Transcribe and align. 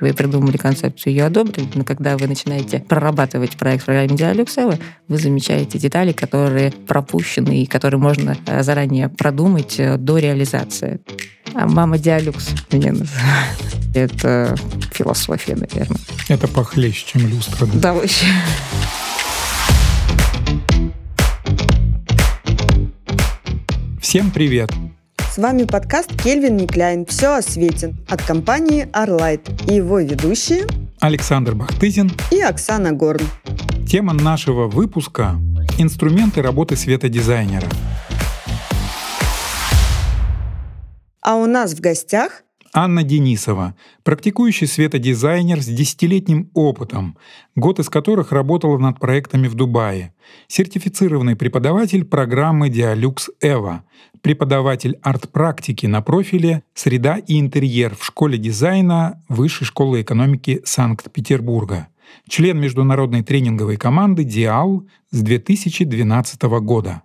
Вы 0.00 0.14
придумали 0.14 0.56
концепцию, 0.56 1.12
ее 1.12 1.24
одобрили, 1.26 1.68
но 1.74 1.84
когда 1.84 2.16
вы 2.16 2.26
начинаете 2.26 2.80
прорабатывать 2.80 3.56
проект 3.56 3.82
в 3.82 3.86
программе 3.86 4.16
Dialux 4.16 4.80
вы 5.08 5.18
замечаете 5.18 5.78
детали, 5.78 6.12
которые 6.12 6.72
пропущены 6.72 7.62
и 7.62 7.66
которые 7.66 8.00
можно 8.00 8.36
э, 8.46 8.62
заранее 8.62 9.08
продумать 9.08 9.78
э, 9.78 9.96
до 9.98 10.18
реализации. 10.18 11.00
А 11.54 11.66
мама 11.66 11.98
Диалюкс 11.98 12.48
меня 12.72 12.92
называют. 12.92 13.58
Это 13.94 14.56
философия, 14.92 15.56
наверное. 15.56 16.00
Это 16.28 16.48
похлеще, 16.48 17.06
чем 17.06 17.28
люстра. 17.28 17.66
Да, 17.66 17.72
да 17.80 17.92
вообще. 17.94 18.26
Всем 24.00 24.30
привет! 24.30 24.70
С 25.30 25.38
вами 25.38 25.62
подкаст 25.62 26.20
Кельвин 26.20 26.56
Никляйн 26.56 27.06
«Все 27.06 27.36
о 27.36 27.40
свете» 27.40 27.94
от 28.08 28.20
компании 28.20 28.88
Arlight 28.92 29.70
и 29.70 29.76
его 29.76 30.00
ведущие 30.00 30.66
Александр 30.98 31.54
Бахтызин 31.54 32.10
и 32.32 32.40
Оксана 32.40 32.90
Горн. 32.90 33.22
Тема 33.88 34.12
нашего 34.12 34.66
выпуска– 34.66 35.36
инструменты 35.78 36.42
работы 36.42 36.74
светодизайнера. 36.74 37.68
А 41.22 41.36
у 41.36 41.46
нас 41.46 41.74
в 41.74 41.80
гостях 41.80 42.42
Анна 42.72 43.02
Денисова, 43.02 43.74
практикующий 44.04 44.68
светодизайнер 44.68 45.60
с 45.60 45.66
десятилетним 45.66 46.50
опытом, 46.54 47.18
год 47.56 47.80
из 47.80 47.88
которых 47.88 48.30
работала 48.30 48.78
над 48.78 49.00
проектами 49.00 49.48
в 49.48 49.54
Дубае, 49.54 50.14
сертифицированный 50.46 51.34
преподаватель 51.34 52.04
программы 52.04 52.68
Dialux 52.68 53.28
Эва, 53.40 53.84
преподаватель 54.20 54.98
арт-практики 55.02 55.86
на 55.86 56.00
профиле 56.00 56.62
«Среда 56.74 57.16
и 57.16 57.40
интерьер» 57.40 57.96
в 57.96 58.04
школе 58.04 58.38
дизайна 58.38 59.20
Высшей 59.28 59.66
школы 59.66 60.02
экономики 60.02 60.60
Санкт-Петербурга, 60.64 61.88
член 62.28 62.60
международной 62.60 63.24
тренинговой 63.24 63.78
команды 63.78 64.22
«Диал» 64.22 64.86
с 65.10 65.20
2012 65.20 66.42
года. 66.62 67.02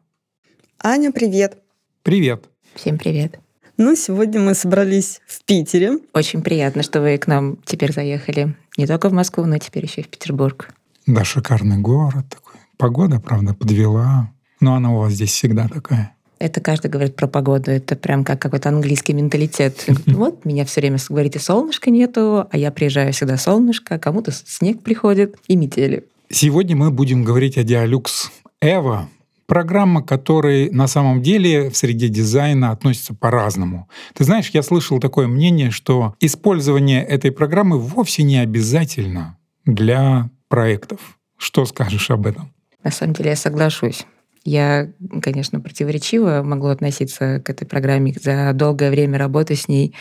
Аня, 0.79 1.11
привет! 1.11 1.57
Привет! 2.03 2.45
Всем 2.75 2.99
привет! 2.99 3.39
Ну, 3.77 3.93
сегодня 3.97 4.39
мы 4.39 4.55
собрались 4.55 5.19
в 5.27 5.43
Питере. 5.43 5.99
Очень 6.13 6.41
приятно, 6.41 6.81
что 6.81 7.01
вы 7.01 7.17
к 7.17 7.27
нам 7.27 7.57
теперь 7.65 7.91
заехали. 7.91 8.55
Не 8.77 8.87
только 8.87 9.09
в 9.09 9.13
Москву, 9.13 9.45
но 9.45 9.57
теперь 9.57 9.85
еще 9.85 9.99
и 9.99 10.03
в 10.03 10.07
Петербург. 10.07 10.69
Да, 11.05 11.25
шикарный 11.25 11.77
город 11.77 12.25
такой. 12.29 12.53
Погода, 12.77 13.19
правда, 13.19 13.53
подвела. 13.53 14.31
Но 14.61 14.75
она 14.75 14.93
у 14.93 14.99
вас 14.99 15.13
здесь 15.13 15.31
всегда 15.31 15.67
такая. 15.67 16.13
Это 16.39 16.61
каждый 16.61 16.89
говорит 16.89 17.17
про 17.17 17.27
погоду. 17.27 17.69
Это 17.69 17.97
прям 17.97 18.23
как 18.23 18.41
какой-то 18.41 18.69
английский 18.69 19.11
менталитет. 19.13 19.85
Вот 20.05 20.45
меня 20.45 20.63
все 20.63 20.79
время 20.79 20.97
говорите, 21.09 21.39
солнышка 21.39 21.89
нету, 21.89 22.47
а 22.49 22.57
я 22.57 22.71
приезжаю 22.71 23.11
всегда 23.11 23.35
солнышко, 23.35 23.95
а 23.95 23.99
кому-то 23.99 24.31
снег 24.31 24.83
приходит 24.83 25.35
и 25.47 25.57
метели. 25.57 26.05
Сегодня 26.29 26.77
мы 26.77 26.91
будем 26.91 27.25
говорить 27.25 27.57
о 27.57 27.61
Dialux 27.61 28.29
Эва, 28.61 29.09
программа, 29.47 30.03
которой 30.03 30.69
на 30.69 30.87
самом 30.87 31.21
деле 31.21 31.69
в 31.69 31.77
среде 31.77 32.07
дизайна 32.07 32.71
относится 32.71 33.13
по-разному. 33.13 33.89
Ты 34.13 34.23
знаешь, 34.23 34.49
я 34.49 34.63
слышал 34.63 34.99
такое 34.99 35.27
мнение, 35.27 35.71
что 35.71 36.15
использование 36.19 37.03
этой 37.03 37.31
программы 37.31 37.79
вовсе 37.79 38.23
не 38.23 38.37
обязательно 38.37 39.37
для 39.65 40.29
проектов. 40.47 40.99
Что 41.37 41.65
скажешь 41.65 42.09
об 42.11 42.27
этом? 42.27 42.53
На 42.83 42.91
самом 42.91 43.13
деле 43.13 43.31
я 43.31 43.35
соглашусь. 43.35 44.05
Я, 44.45 44.91
конечно, 45.23 45.59
противоречиво 45.59 46.43
могу 46.43 46.67
относиться 46.67 47.41
к 47.43 47.49
этой 47.49 47.65
программе. 47.65 48.13
За 48.21 48.51
долгое 48.53 48.91
время 48.91 49.17
работы 49.17 49.55
с 49.55 49.67
ней 49.67 49.95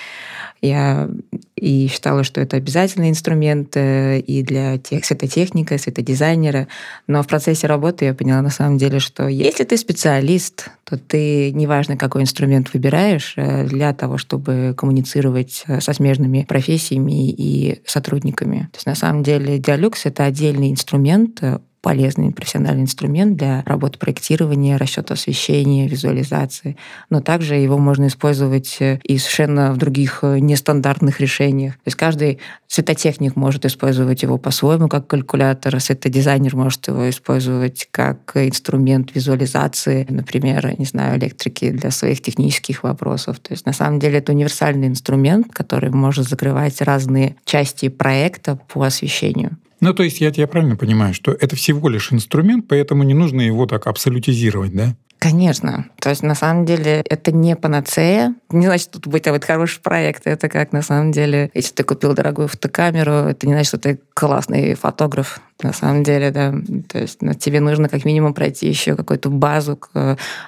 я 0.60 1.08
и 1.56 1.88
считала, 1.88 2.24
что 2.24 2.42
это 2.42 2.58
обязательный 2.58 3.08
инструмент 3.08 3.74
э, 3.74 4.18
и 4.20 4.42
для 4.42 4.76
тех, 4.76 5.06
светотехника, 5.06 5.78
светодизайнера. 5.78 6.68
Но 7.06 7.22
в 7.22 7.26
процессе 7.26 7.66
работы 7.66 8.04
я 8.04 8.12
поняла 8.12 8.42
на 8.42 8.50
самом 8.50 8.76
деле, 8.76 8.98
что 8.98 9.28
если 9.28 9.64
ты 9.64 9.78
специалист, 9.78 10.70
то 10.84 10.98
ты, 10.98 11.50
неважно, 11.52 11.96
какой 11.96 12.20
инструмент 12.20 12.74
выбираешь, 12.74 13.32
э, 13.36 13.66
для 13.66 13.94
того, 13.94 14.18
чтобы 14.18 14.74
коммуницировать 14.76 15.64
э, 15.66 15.80
со 15.80 15.94
смежными 15.94 16.44
профессиями 16.46 17.30
и 17.30 17.80
сотрудниками. 17.86 18.68
То 18.72 18.76
есть 18.76 18.86
на 18.86 18.94
самом 18.94 19.22
деле 19.22 19.56
Dialux— 19.56 20.00
это 20.04 20.24
отдельный 20.24 20.70
инструмент, 20.70 21.42
полезный 21.84 22.32
профессиональный 22.32 22.84
инструмент 22.84 23.36
для 23.36 23.62
работы 23.66 23.98
проектирования, 23.98 24.78
расчета 24.78 25.12
освещения, 25.12 25.86
визуализации. 25.86 26.78
Но 27.10 27.20
также 27.20 27.56
его 27.56 27.76
можно 27.76 28.06
использовать 28.06 28.78
э, 28.80 29.00
и 29.02 29.18
совершенно 29.18 29.70
в 29.70 29.76
других 29.76 30.20
э, 30.22 30.38
нестандартных 30.38 31.20
решениях. 31.20 31.74
То 31.74 31.88
есть 31.88 31.98
каждый 31.98 32.38
светотехник 32.68 33.36
может 33.36 33.66
использовать 33.66 34.22
его 34.22 34.38
по-своему 34.38 34.88
как 34.88 35.06
калькулятор, 35.08 35.78
светодизайнер 35.78 36.56
может 36.56 36.88
его 36.88 37.10
использовать 37.10 37.86
как 37.90 38.32
инструмент 38.34 39.14
визуализации, 39.14 40.06
например, 40.08 40.74
не 40.78 40.86
знаю, 40.86 41.18
электрики 41.18 41.68
для 41.70 41.90
своих 41.90 42.22
технических 42.22 42.82
вопросов. 42.82 43.40
То 43.40 43.52
есть 43.52 43.66
на 43.66 43.74
самом 43.74 43.98
деле 43.98 44.20
это 44.20 44.32
универсальный 44.32 44.86
инструмент, 44.86 45.52
который 45.52 45.90
может 45.90 46.26
закрывать 46.26 46.80
разные 46.80 47.36
части 47.44 47.90
проекта 47.90 48.56
по 48.56 48.84
освещению. 48.84 49.58
Ну, 49.84 49.92
то 49.92 50.02
есть 50.02 50.18
я 50.22 50.30
тебя 50.30 50.46
правильно 50.46 50.76
понимаю, 50.76 51.12
что 51.12 51.32
это 51.32 51.56
всего 51.56 51.90
лишь 51.90 52.10
инструмент, 52.10 52.64
поэтому 52.66 53.02
не 53.02 53.12
нужно 53.12 53.42
его 53.42 53.66
так 53.66 53.86
абсолютизировать, 53.86 54.74
да? 54.74 54.96
Конечно. 55.18 55.90
То 56.00 56.08
есть, 56.08 56.22
на 56.22 56.34
самом 56.34 56.64
деле, 56.64 57.04
это 57.06 57.32
не 57.32 57.54
панацея. 57.54 58.34
Не 58.48 58.64
значит, 58.64 58.92
тут 58.92 59.06
будет 59.06 59.26
а 59.26 59.32
вот 59.32 59.44
хороший 59.44 59.82
проект. 59.82 60.26
Это 60.26 60.48
как, 60.48 60.72
на 60.72 60.80
самом 60.80 61.12
деле, 61.12 61.50
если 61.52 61.74
ты 61.74 61.84
купил 61.84 62.14
дорогую 62.14 62.48
фотокамеру, 62.48 63.12
это 63.12 63.46
не 63.46 63.52
значит, 63.52 63.68
что 63.68 63.78
ты 63.78 64.00
классный 64.14 64.74
фотограф. 64.74 65.40
На 65.62 65.72
самом 65.72 66.02
деле, 66.02 66.30
да. 66.30 66.52
То 66.88 66.98
есть 66.98 67.22
ну, 67.22 67.32
тебе 67.32 67.60
нужно 67.60 67.88
как 67.88 68.04
минимум 68.04 68.34
пройти 68.34 68.68
еще 68.68 68.96
какую-то 68.96 69.30
базу, 69.30 69.78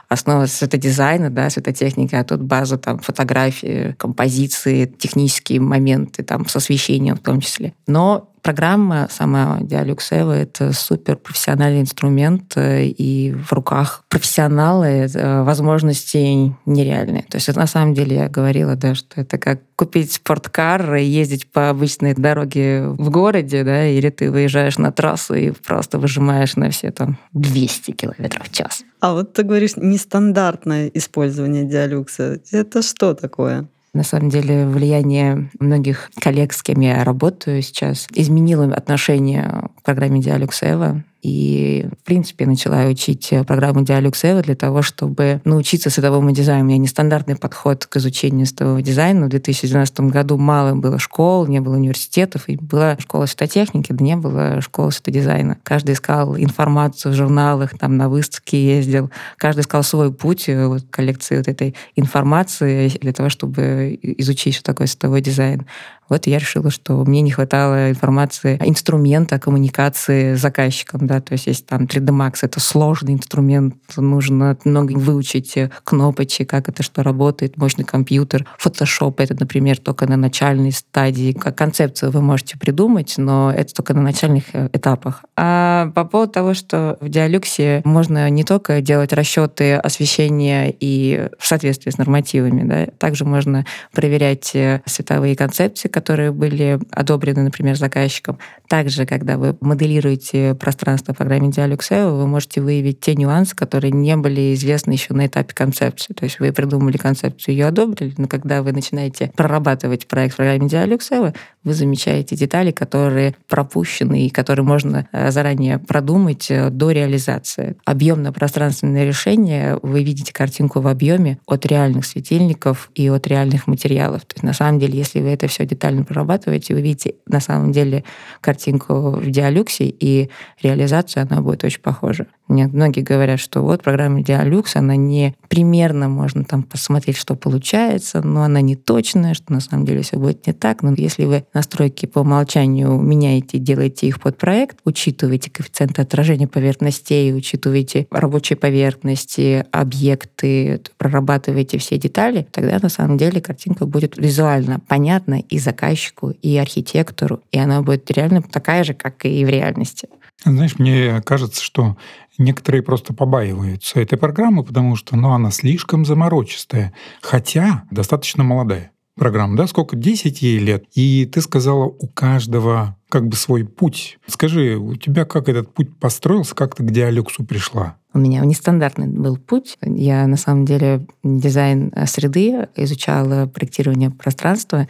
основу 0.09 0.47
светодизайна, 0.47 1.31
да, 1.31 1.49
светотехники, 1.49 2.15
а 2.15 2.25
тут 2.25 2.43
базу 2.43 2.77
там 2.77 2.99
фотографии, 2.99 3.95
композиции, 3.99 4.87
технические 4.87 5.61
моменты, 5.61 6.23
там, 6.23 6.47
с 6.47 6.57
освещением 6.57 7.17
в 7.17 7.21
том 7.21 7.41
числе. 7.41 7.73
Но 7.87 8.33
программа 8.43 9.09
сама 9.11 9.59
Dialux 9.61 9.99
Evo— 10.13 10.33
это 10.33 10.73
супер 10.73 11.17
профессиональный 11.17 11.81
инструмент, 11.81 12.53
э, 12.57 12.85
и 12.85 13.33
в 13.33 13.53
руках 13.53 14.05
профессионала 14.09 14.85
э, 14.85 15.43
возможности 15.43 16.53
нереальные. 16.65 17.25
То 17.25 17.39
есть 17.39 17.55
на 17.55 17.67
самом 17.67 17.95
деле 17.95 18.17
я 18.17 18.29
говорила, 18.29 18.77
да, 18.77 18.95
что 18.95 19.21
это 19.21 19.39
как 19.39 19.61
купить 19.77 20.13
спорткар 20.13 20.95
и 20.97 21.05
ездить 21.05 21.47
по 21.47 21.69
обычной 21.69 22.15
дороге 22.15 22.89
в 22.89 23.11
городе, 23.11 23.63
да, 23.63 23.87
или 23.87 24.09
ты 24.09 24.31
выезжаешь 24.31 24.79
на 24.79 24.91
трассу 24.91 25.35
и 25.35 25.51
просто 25.51 25.99
выжимаешь 25.99 26.57
на 26.57 26.71
все 26.71 26.91
там 26.91 27.19
200 27.35 27.91
километров 27.93 28.49
в 28.49 28.53
час. 28.53 28.83
А 29.01 29.13
вот 29.13 29.35
ты 29.35 29.43
говоришь 29.43 29.77
нестандартное 29.77 30.91
использование 30.95 31.65
диалюкса. 31.65 32.41
Это 32.51 32.83
что 32.83 33.15
такое? 33.15 33.69
На 33.93 34.03
самом 34.03 34.29
деле 34.29 34.67
влияние 34.67 35.51
многих 35.59 36.11
коллег, 36.21 36.53
с 36.53 36.63
кем 36.63 36.81
я 36.81 37.03
работаю 37.03 37.63
сейчас, 37.63 38.07
изменило 38.15 38.67
отношение 38.67 39.71
к 39.79 39.83
программе 39.83 40.21
Dialux 40.21 40.51
Eva. 40.63 41.01
И, 41.27 41.85
в 42.01 42.05
принципе, 42.05 42.47
начала 42.47 42.85
учить 42.85 43.35
программу 43.49 43.83
Dialux 43.83 44.13
Eva 44.23 44.43
для 44.43 44.55
того, 44.55 44.83
чтобы 44.83 45.41
научиться 45.45 45.91
световому 45.91 46.31
дизайну. 46.31 46.63
У 46.63 46.69
меня 46.69 46.79
нестандартный 46.79 47.35
подход 47.35 47.85
к 47.85 47.97
изучению 47.97 48.47
светового 48.47 48.81
дизайна. 48.81 49.27
В 49.27 49.31
2012 49.31 50.01
году 50.03 50.39
мало 50.39 50.77
было 50.77 51.01
школ, 51.01 51.49
не 51.49 51.59
было 51.59 51.75
университетов, 51.75 52.49
и 52.49 52.55
была 52.55 52.97
школа 53.01 53.27
светотехники, 53.27 53.91
да 53.91 54.05
не 54.05 54.15
было 54.15 54.61
школы 54.61 54.93
светодизайна. 54.93 55.59
Каждый 55.65 55.95
искал 55.95 56.37
информацию 56.37 57.11
в 57.11 57.17
журналах, 57.17 57.77
там 57.77 57.97
на 57.97 58.09
выставке 58.09 58.65
ездил. 58.65 59.11
Каждый 59.37 59.63
искал 59.63 59.83
свой 59.83 60.13
путь 60.13 60.49
э, 60.49 60.69
вот, 60.69 60.85
коллекции 60.91 61.39
вот 61.39 61.49
этой 61.49 61.75
информации 61.97 62.89
для 63.01 63.13
того, 63.13 63.31
чтобы 63.31 63.99
изучить, 64.01 64.55
что 64.55 64.63
такое 64.63 64.87
световой 64.87 65.23
дизайн. 65.23 65.67
Вот 66.09 66.27
я 66.27 66.39
решила, 66.39 66.71
что 66.71 67.05
мне 67.05 67.21
не 67.21 67.31
хватало 67.31 67.91
информации, 67.91 68.59
инструмента 68.65 69.39
коммуникации 69.39 70.35
с 70.35 70.41
заказчиком. 70.41 71.07
Да? 71.07 71.21
То 71.21 71.33
есть 71.33 71.47
если 71.47 71.65
там 71.65 71.85
3D 71.85 72.07
Max— 72.07 72.39
это 72.43 72.61
сложный 72.61 73.15
инструмент, 73.15 73.75
нужно 73.97 74.57
много 74.65 74.93
выучить 74.93 75.57
кнопочек, 75.85 76.49
как 76.49 76.69
это 76.69 76.83
что 76.83 77.03
работает, 77.03 77.57
мощный 77.57 77.85
компьютер. 77.85 78.47
Photoshop— 78.63 79.15
это, 79.19 79.35
например, 79.39 79.79
только 79.79 80.07
на 80.07 80.17
начальной 80.17 80.73
стадии. 80.73 81.33
Как 81.33 81.57
концепцию 81.57 82.13
вы 82.13 82.21
можете 82.21 82.59
придумать, 82.59 83.15
но 83.17 83.53
это 83.53 83.75
только 83.75 83.95
на 83.95 84.03
начальных 84.03 84.45
э, 84.53 84.69
этапах. 84.73 85.25
А 85.37 85.91
по 85.95 86.05
поводу 86.05 86.33
того, 86.33 86.55
что 86.55 86.99
в 87.01 87.09
диалюксе 87.09 87.83
можно 87.85 88.29
не 88.31 88.45
только 88.45 88.81
делать 88.81 89.13
расчеты 89.13 89.75
освещения 89.75 90.75
и 90.79 91.29
в 91.39 91.47
соответствии 91.47 91.91
с 91.91 91.99
нормативами, 91.99 92.63
да, 92.63 92.87
также 92.99 93.25
можно 93.25 93.67
проверять 93.93 94.55
э, 94.55 94.83
световые 94.87 95.35
концепции, 95.35 95.89
которые 95.97 96.31
были 96.31 96.79
одобрены, 96.91 97.43
например, 97.43 97.75
заказчиком. 97.75 98.39
Также, 98.69 99.07
когда 99.07 99.39
вы 99.39 99.57
моделируете 99.63 100.55
пространство 100.55 101.15
в 101.15 101.17
программе 101.17 101.49
Dialux 101.49 101.79
Evo, 101.91 102.19
вы 102.19 102.27
можете 102.27 102.61
выявить 102.61 103.01
те 103.01 103.15
нюансы, 103.15 103.57
которые 103.57 103.93
не 103.93 104.15
были 104.19 104.53
известны 104.53 104.93
еще 104.93 105.15
на 105.15 105.27
этапе 105.27 105.55
концепции. 105.55 106.13
То 106.13 106.25
есть 106.25 106.39
вы 106.39 106.53
придумали 106.53 106.99
концепцию, 106.99 107.55
ее 107.55 107.67
одобрили, 107.69 108.13
но 108.19 108.29
когда 108.29 108.63
вы 108.63 108.73
начинаете 108.73 109.33
прорабатывать 109.35 110.07
проект 110.07 110.35
в 110.35 110.37
программе 110.37 110.67
Dialux 110.67 111.01
Evo, 111.13 111.35
вы 111.65 111.73
замечаете 111.73 112.37
детали, 112.37 112.73
которые 112.73 113.35
пропущены 113.49 114.27
и 114.27 114.29
которые 114.29 114.67
можно 114.67 115.09
э, 115.13 115.31
заранее 115.31 115.79
продумать 115.79 116.51
э, 116.51 116.69
до 116.69 116.91
реализации. 116.91 117.77
Объемно-пространственное 117.87 119.07
решение, 119.07 119.79
вы 119.83 120.05
видите 120.05 120.35
картинку 120.35 120.81
в 120.81 120.89
объеме 120.89 121.39
от 121.47 121.65
реальных 121.65 122.05
светильников 122.05 122.91
и 122.95 123.09
от 123.09 123.27
реальных 123.27 123.67
материалов. 123.67 124.27
То 124.27 124.35
есть 124.35 124.45
на 124.45 124.53
самом 124.53 124.79
деле, 124.79 124.99
если 124.99 125.21
вы 125.21 125.31
это 125.31 125.49
все 125.49 125.65
детально 125.65 125.86
прорабатываете, 126.05 126.75
вы 126.75 126.83
видите 126.83 127.15
на 127.27 127.41
самом 127.41 127.73
деле 127.73 128.05
картинку 128.41 129.13
в 129.13 129.31
диалюксе, 129.31 129.87
и 129.89 130.31
реализация, 130.63 131.27
она 131.29 131.41
будет 131.41 131.65
очень 131.65 131.81
похожа. 131.81 132.27
Мне 132.49 132.69
многие 132.69 133.01
говорят, 133.01 133.41
что 133.41 133.63
вот 133.63 133.83
программа 133.83 134.23
Диалюкс, 134.23 134.77
она 134.77 134.95
не 134.95 135.35
примерно 135.49 136.09
можно 136.09 136.45
там 136.45 136.63
посмотреть, 136.63 137.17
что 137.17 137.35
получается, 137.35 138.23
но 138.23 138.45
она 138.45 138.61
не 138.61 138.77
точная, 138.77 139.35
что 139.35 139.53
на 139.53 139.61
самом 139.61 139.85
деле 139.85 140.03
все 140.03 140.17
будет 140.17 140.47
не 140.47 140.53
так. 140.53 140.83
Но 140.83 140.95
если 140.97 141.25
вы 141.25 141.45
настройки 141.55 142.07
по 142.07 142.21
умолчанию 142.21 143.01
меняете, 143.01 143.59
делаете 143.59 144.07
их 144.07 144.21
под 144.21 144.39
проект, 144.39 144.79
учитываете 144.85 145.51
коэффициенты 145.51 146.03
отражения 146.03 146.47
поверхностей, 146.47 147.35
учитываете 147.35 148.07
рабочие 148.11 148.57
поверхности, 148.57 149.65
объекты, 149.73 150.81
прорабатываете 150.99 151.79
все 151.79 151.99
детали, 151.99 152.47
тогда 152.53 152.79
на 152.81 152.89
самом 152.89 153.17
деле 153.19 153.41
картинка 153.41 153.87
будет 153.87 154.17
визуально 154.17 154.79
понятна 154.87 155.41
и 155.41 155.59
заказчику, 155.77 156.31
и 156.31 156.57
архитектору, 156.57 157.41
и 157.53 157.59
она 157.59 157.83
будет 157.83 158.11
реально 158.11 158.43
такая 158.43 158.83
же, 158.85 158.95
как 158.95 159.25
и 159.25 159.45
в 159.45 159.49
реальности. 159.49 160.09
Знаешь, 160.45 160.79
мне 160.79 161.21
кажется, 161.25 161.63
что 161.63 161.97
некоторые 162.39 162.83
просто 162.83 163.13
побаиваются 163.13 164.01
этой 164.01 164.19
программы, 164.19 164.65
потому 164.65 164.97
что 164.97 165.17
ну, 165.17 165.33
она 165.33 165.51
слишком 165.51 166.05
заморочистая, 166.05 166.93
хотя 167.21 167.85
достаточно 167.91 168.43
молодая 168.45 168.91
программа, 169.17 169.57
да, 169.57 169.67
сколько, 169.67 169.97
10 169.97 170.43
ей 170.43 170.59
лет. 170.59 170.85
И 170.95 171.25
ты 171.27 171.41
сказала, 171.41 171.85
у 171.85 172.07
каждого 172.07 172.97
как 173.09 173.27
бы 173.27 173.37
свой 173.37 173.65
путь. 173.65 174.19
Скажи, 174.27 174.77
у 174.77 174.95
тебя 174.95 175.25
как 175.25 175.49
этот 175.49 175.73
путь 175.73 175.97
построился, 175.99 176.55
как 176.55 176.75
ты 176.75 176.85
к 176.85 176.91
диалюксу 176.91 177.45
пришла? 177.45 177.97
У 178.13 178.19
меня 178.19 178.41
нестандартный 178.45 179.09
был 179.09 179.37
путь. 179.37 179.79
Я 179.83 180.27
на 180.27 180.37
самом 180.37 180.65
деле 180.65 181.07
дизайн 181.23 181.93
среды 182.07 182.69
изучала 182.77 183.47
проектирование 183.47 184.11
пространства. 184.11 184.87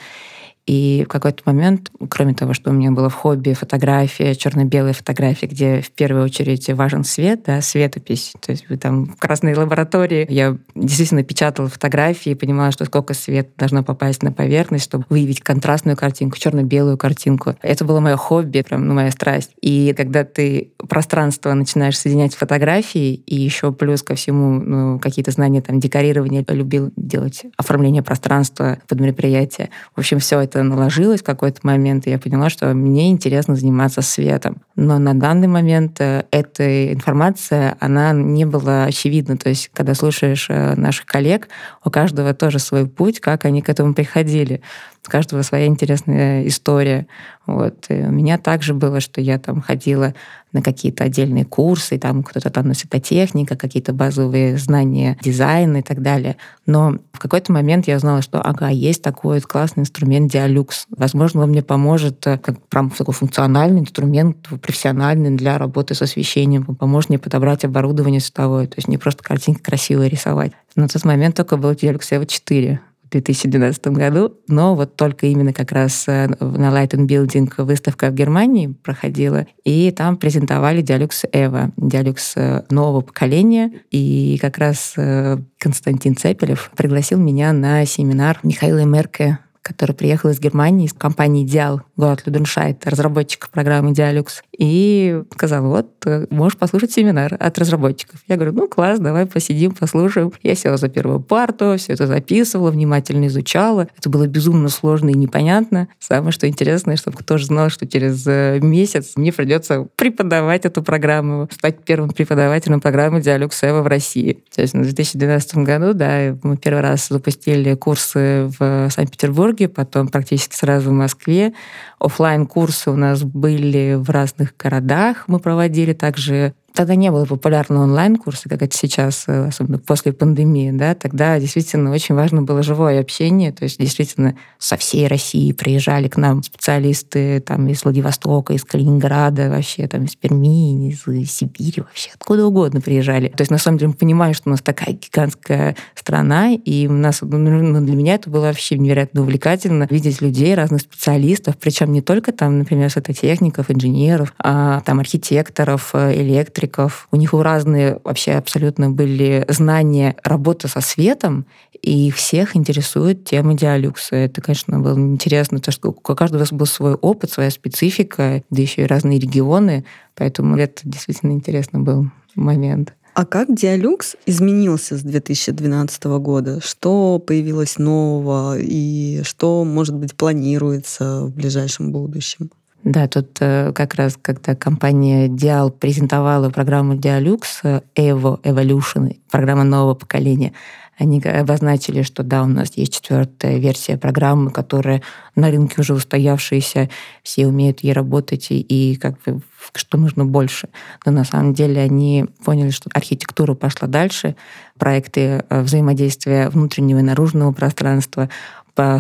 И 0.67 1.05
в 1.07 1.09
какой-то 1.09 1.43
момент, 1.47 1.91
кроме 2.11 2.35
того, 2.35 2.53
что 2.53 2.71
у 2.71 2.73
меня 2.73 2.91
было 2.91 3.09
в 3.09 3.15
хобби 3.15 3.53
фотография, 3.53 4.35
черно-белые 4.35 4.95
фотографии, 4.95 5.47
где 5.47 5.81
в 5.81 5.91
первую 5.93 6.25
очередь 6.25 6.69
важен 6.71 7.05
свет, 7.05 7.43
да, 7.47 7.61
светопись. 7.61 8.33
То 8.41 8.51
есть 8.51 8.69
вы 8.69 8.77
там 8.77 9.07
в 9.07 9.17
красной 9.17 9.55
лаборатории. 9.55 10.27
Я 10.29 10.57
действительно 10.75 11.23
печатала 11.23 11.69
фотографии 11.69 12.33
и 12.33 12.35
понимала, 12.35 12.73
что 12.73 12.85
сколько 12.85 13.15
света 13.15 13.51
должно 13.57 13.85
попасть 13.85 14.23
на 14.25 14.33
поверхность, 14.33 14.85
чтобы 14.85 15.05
выявить 15.09 15.41
контрастную 15.41 15.97
картинку, 15.97 16.37
черно-белую 16.39 16.99
картинку. 16.99 17.55
Это 17.63 17.85
было 17.85 18.01
мое 18.01 18.17
хобби, 18.17 18.63
прям 18.63 18.89
ну, 18.89 18.95
моя 18.95 19.13
страсть. 19.13 19.53
И 19.61 19.95
когда 19.97 20.25
ты 20.25 20.73
пространство 20.89 21.53
начинаешь 21.55 21.99
соединять 21.99 22.33
с 22.33 22.37
фотографией, 22.37 23.15
и 23.27 23.37
еще 23.37 23.71
плюс 23.73 24.03
ко 24.03 24.17
всему 24.17 24.61
ну, 24.61 24.99
какие-то 24.99 25.31
знания 25.31 25.61
там 25.61 25.79
декорирования, 25.79 26.45
любил 26.49 26.93
делать 26.97 27.45
оформление 27.57 28.03
пространства 28.03 28.79
под 28.89 29.01
мероприятие. 29.01 29.71
В 29.95 30.01
общем, 30.01 30.19
все 30.19 30.41
это 30.41 30.56
это 30.57 30.63
наложилось 30.63 31.21
в 31.21 31.25
какой-то 31.25 31.61
момент, 31.63 32.07
и 32.07 32.11
я 32.11 32.19
поняла, 32.19 32.49
что 32.49 32.73
мне 32.73 33.11
интересно 33.11 33.57
заниматься 33.57 34.01
светом. 34.01 34.63
Но 34.75 34.99
на 34.99 35.13
данный 35.13 35.49
момент 35.49 36.01
э, 36.01 36.25
эта 36.31 36.93
информация, 36.93 37.77
она 37.79 38.13
не 38.13 38.47
была 38.47 38.85
очевидна. 38.85 39.37
То 39.37 39.51
есть, 39.51 39.71
когда 39.75 39.95
слушаешь 39.95 40.47
э, 40.49 40.75
наших 40.77 41.05
коллег, 41.05 41.49
у 41.85 41.91
каждого 41.91 42.33
тоже 42.33 42.59
свой 42.59 42.87
путь, 42.87 43.21
как 43.21 43.45
они 43.45 43.61
к 43.61 43.69
этому 43.69 43.93
приходили 43.93 44.63
у 45.07 45.11
каждого 45.11 45.43
своя 45.43 45.67
интересная 45.67 46.47
история. 46.47 47.07
Вот. 47.47 47.87
И 47.89 47.95
у 47.95 48.11
меня 48.11 48.39
также 48.39 48.75
было, 48.75 49.01
что 49.01 49.21
я 49.21 49.39
там 49.39 49.61
ходила 49.61 50.15
на 50.57 50.63
какие-то 50.63 51.05
отдельные 51.05 51.45
курсы, 51.45 51.99
там 51.99 52.23
кто-то 52.23 52.51
там 52.51 52.73
техника, 52.73 53.57
какие-то 53.57 53.93
базовые 53.93 54.57
знания 54.57 55.19
дизайна 55.23 55.79
и 55.79 55.83
так 55.83 56.01
далее. 56.01 56.37
Но 56.65 56.97
в 57.13 57.19
какой-то 57.19 57.53
момент 57.53 57.87
я 57.87 57.97
узнала, 57.97 58.23
что 58.23 58.41
ага, 58.41 58.69
есть 58.69 59.03
такой 59.03 59.41
классный 59.41 59.83
инструмент 59.83 60.35
Dialux. 60.35 60.87
Возможно, 60.89 61.43
он 61.43 61.51
мне 61.51 61.63
поможет 61.63 62.27
э, 62.27 62.39
как 62.39 62.61
прям 62.69 62.91
такой 62.91 63.13
функциональный 63.13 63.81
инструмент, 63.81 64.49
профессиональный 64.63 65.37
для 65.37 65.59
работы 65.59 65.95
с 65.95 66.03
освещением, 66.03 66.65
поможет 66.65 67.11
мне 67.11 67.19
подобрать 67.19 67.65
оборудование 67.65 68.21
световое, 68.21 68.67
то 68.67 68.77
есть 68.77 68.89
не 68.89 68.97
просто 68.97 69.23
картинки 69.23 69.61
красивые 69.61 70.09
рисовать. 70.09 70.53
На 70.75 70.89
тот 70.89 71.05
момент 71.05 71.37
только 71.37 71.57
был 71.59 71.73
Dialux 71.73 72.01
Evo 72.11 72.27
4. 72.27 72.81
2012 73.21 73.87
году, 73.89 74.35
но 74.49 74.75
вот 74.75 74.97
только 74.97 75.27
именно 75.27 75.53
как 75.53 75.73
раз 75.73 76.05
э, 76.09 76.29
на 76.29 76.71
Light 76.71 76.91
and 76.91 77.07
Building 77.07 77.51
выставка 77.59 78.11
в 78.11 78.15
Германии 78.15 78.69
проходила, 78.83 79.47
и 79.65 79.91
там 79.91 80.17
презентовали 80.17 80.83
Dialux 80.83 81.31
Evo, 81.33 81.73
Dialux 81.77 82.19
э, 82.37 82.63
нового 82.71 83.01
поколения, 83.01 83.73
и 83.91 84.39
как 84.41 84.59
раз 84.59 84.95
э, 84.97 85.39
Константин 85.59 86.17
Цепелев 86.17 86.71
пригласил 86.77 87.19
меня 87.19 87.53
на 87.53 87.85
семинар 87.87 88.39
Михаила 88.43 88.85
Мерке 88.85 89.39
который 89.67 89.93
приехал 89.93 90.31
из 90.31 90.39
Германии, 90.39 90.87
из 90.87 90.93
компании 90.93 91.45
«Идеал», 91.45 91.83
город 91.97 92.23
Люденшайт, 92.27 92.87
разработчик 92.87 93.49
программы 93.51 93.93
«Диалюкс», 93.93 94.43
и 94.57 95.23
сказал, 95.33 95.65
вот, 95.65 95.91
э, 96.07 96.27
можешь 96.31 96.57
послушать 96.57 96.93
семинар 96.93 97.37
от 97.39 97.59
разработчиков. 97.59 98.21
Я 98.29 98.37
говорю, 98.37 98.53
ну, 98.53 98.69
класс, 98.69 98.99
давай 98.99 99.27
посидим, 99.27 99.73
послушаем. 99.73 100.33
Я 100.43 100.55
села 100.55 100.77
за 100.77 100.89
первую 100.89 101.21
парту, 101.21 101.75
все 101.77 101.93
это 101.95 102.07
записывала, 102.07 102.71
внимательно 102.71 103.27
изучала. 103.27 103.89
Это 103.99 104.09
было 104.09 104.27
безумно 104.27 104.69
сложно 104.69 105.11
и 105.11 105.15
непонятно. 105.15 105.89
Самое, 105.99 106.33
что 106.33 106.47
интересное, 106.47 106.97
чтобы 106.97 107.17
кто 107.19 107.35
тоже 107.35 107.47
знал, 107.47 107.71
что 107.71 107.87
через 107.87 108.25
э, 108.27 108.61
месяц 108.63 109.13
мне 109.17 109.33
придется 109.33 109.89
преподавать 109.97 110.65
эту 110.65 110.83
программу, 110.83 111.49
стать 111.51 111.85
первым 111.85 112.11
преподавателем 112.11 112.81
программы 112.81 113.21
«Диалюкс 113.21 113.65
Эва» 113.65 113.83
в 113.83 113.87
России. 113.87 114.45
То 114.55 114.63
есть 114.63 114.75
в 114.75 114.83
2012 114.83 115.57
году, 115.59 115.93
да, 115.93 116.37
мы 116.43 116.57
первый 116.57 116.83
раз 116.83 117.09
запустили 117.09 117.75
курсы 117.75 118.51
в 118.59 118.89
Санкт-Петербурге, 118.91 119.56
Петербурге, 119.57 119.69
потом 119.69 120.09
практически 120.09 120.55
сразу 120.55 120.91
в 120.91 120.93
Москве. 120.93 121.53
офлайн 121.99 122.47
курсы 122.47 122.91
у 122.91 122.97
нас 122.97 123.23
были 123.23 123.95
в 123.95 124.11
разных 124.11 124.55
городах. 124.57 125.25
Мы 125.29 125.39
проводили 125.39 125.93
также 125.93 126.55
Тогда 126.77 126.95
не 126.95 127.11
было 127.11 127.25
популярны 127.25 127.79
онлайн-курсы, 127.79 128.51
как 128.51 128.61
это 128.61 128.77
сейчас, 128.77 129.25
э, 129.29 129.47
особенно 129.49 129.79
после 129.79 130.13
пандемии. 130.13 130.73
Да? 130.73 130.95
Тогда 130.95 131.41
действительно 131.41 131.91
очень 131.91 132.15
важно 132.15 132.43
было 132.43 132.63
живое 132.63 133.01
общение. 133.01 133.51
То 133.51 133.65
есть 133.65 133.81
действительно 133.81 134.37
со 134.59 134.77
всей 134.77 135.07
России 135.07 135.53
приезжали 135.53 136.09
к 136.09 136.19
нам 136.19 136.43
специалисты 136.43 137.41
там, 137.41 137.67
из 137.69 137.83
Владивостока, 137.83 138.53
из 138.53 138.63
Калининграда, 138.63 139.49
вообще 139.49 139.89
там, 139.89 140.05
из 140.05 140.17
Перми, 140.17 140.91
из 140.91 141.33
Сибири, 141.33 141.81
вообще 141.81 142.11
откуда 142.15 142.45
угодно 142.45 142.83
приезжали. 142.83 143.29
То 143.29 143.41
есть 143.41 143.51
на 143.51 143.57
самом 143.57 143.79
деле 143.79 143.89
мы 143.89 143.95
понимаем, 143.95 144.35
что 144.35 144.51
у 144.51 144.51
нас 144.51 144.61
такая 144.61 144.93
гигантская 144.93 145.77
страна, 145.95 146.53
и 146.53 146.87
у 146.89 146.93
нас, 146.93 147.23
ну, 147.23 147.39
ну, 147.39 147.81
для 147.87 147.97
меня 147.97 148.17
это 148.17 148.29
было 148.29 148.49
вообще 148.49 148.77
невероятно 148.77 149.23
увлекательно 149.23 149.89
видеть 149.89 150.21
людей, 150.21 150.55
разных 150.55 150.83
специалистов, 150.83 151.57
причем 151.59 151.91
не 151.95 152.03
только 152.03 152.33
там, 152.33 152.59
например, 152.59 152.91
светотехников, 152.91 153.71
инженеров, 153.71 154.35
а 154.39 154.83
там 154.83 155.01
архитекторов, 155.01 155.95
электриков, 155.95 156.66
электриков. 156.67 157.09
У 157.11 157.17
них 157.17 157.33
разные 157.33 158.01
вообще 158.05 158.33
абсолютно 158.33 158.91
были 158.91 159.45
знания 159.49 160.17
работы 160.23 160.69
со 160.69 160.81
светом, 160.81 161.47
и 161.83 162.11
всех 162.11 162.57
интересует 162.57 163.25
тема 163.25 163.55
диалюкса. 163.55 164.17
Это, 164.17 164.41
конечно, 164.41 164.81
было 164.81 164.99
интересно, 164.99 165.61
то 165.61 165.71
что 165.71 165.91
у 165.91 165.93
каждого 165.93 166.45
был 166.53 166.67
свой 166.67 166.95
опыт, 166.95 167.31
своя 167.31 167.51
специфика, 167.51 168.43
да 168.51 168.63
еще 168.63 168.83
и 168.83 168.87
разные 168.87 169.19
регионы, 169.19 169.85
поэтому 170.15 170.57
это 170.57 170.83
действительно 170.85 171.33
интересный 171.33 171.81
был 171.81 172.11
момент. 172.35 172.95
А 173.15 173.25
как 173.25 173.55
Диалюкс 173.55 174.17
изменился 174.27 174.99
с 174.99 175.01
2012 175.01 176.05
года? 176.21 176.61
Что 176.61 177.19
появилось 177.19 177.79
нового 177.79 178.59
и 178.59 179.23
что, 179.23 179.65
может 179.65 179.95
быть, 179.95 180.15
планируется 180.15 181.23
в 181.23 181.31
ближайшем 181.31 181.93
будущем? 181.93 182.51
Да, 182.85 183.09
тут 183.09 183.39
э, 183.41 183.73
как 183.73 183.95
раз, 183.95 184.17
когда 184.21 184.55
компания 184.55 185.29
Dial 185.29 185.71
презентовала 185.71 186.51
программу 186.51 186.95
Dialux 186.95 187.83
Evo 187.97 188.41
Evolution, 188.43 189.17
программа 189.31 189.65
нового 189.65 189.95
поколения, 189.95 190.53
они 190.99 191.21
обозначили, 191.21 192.03
что 192.03 192.23
да, 192.23 192.43
у 192.43 192.47
нас 192.47 192.73
есть 192.77 192.95
четвертая 192.95 193.59
версия 193.59 193.99
программы, 193.99 194.51
которая 194.51 195.03
на 195.35 195.51
рынке 195.51 195.81
уже 195.81 195.93
устоявшаяся, 195.93 196.89
все 197.23 197.47
умеют 197.47 197.81
ей 197.81 197.93
работать, 197.93 198.51
и, 198.51 198.61
и 198.61 198.97
как 198.97 199.21
бы 199.23 199.43
что 199.75 199.99
нужно 199.99 200.25
больше. 200.25 200.69
Но 201.05 201.13
на 201.13 201.25
самом 201.25 201.53
деле 201.53 201.83
они 201.83 202.27
поняли, 202.45 202.71
что 202.71 202.89
архитектура 202.95 203.55
пошла 203.55 203.89
дальше, 203.89 204.37
проекты 204.79 205.45
э, 205.49 205.61
взаимодействия 205.61 206.49
внутреннего 206.49 207.01
и 207.01 207.03
наружного 207.03 207.53
пространства 207.53 208.31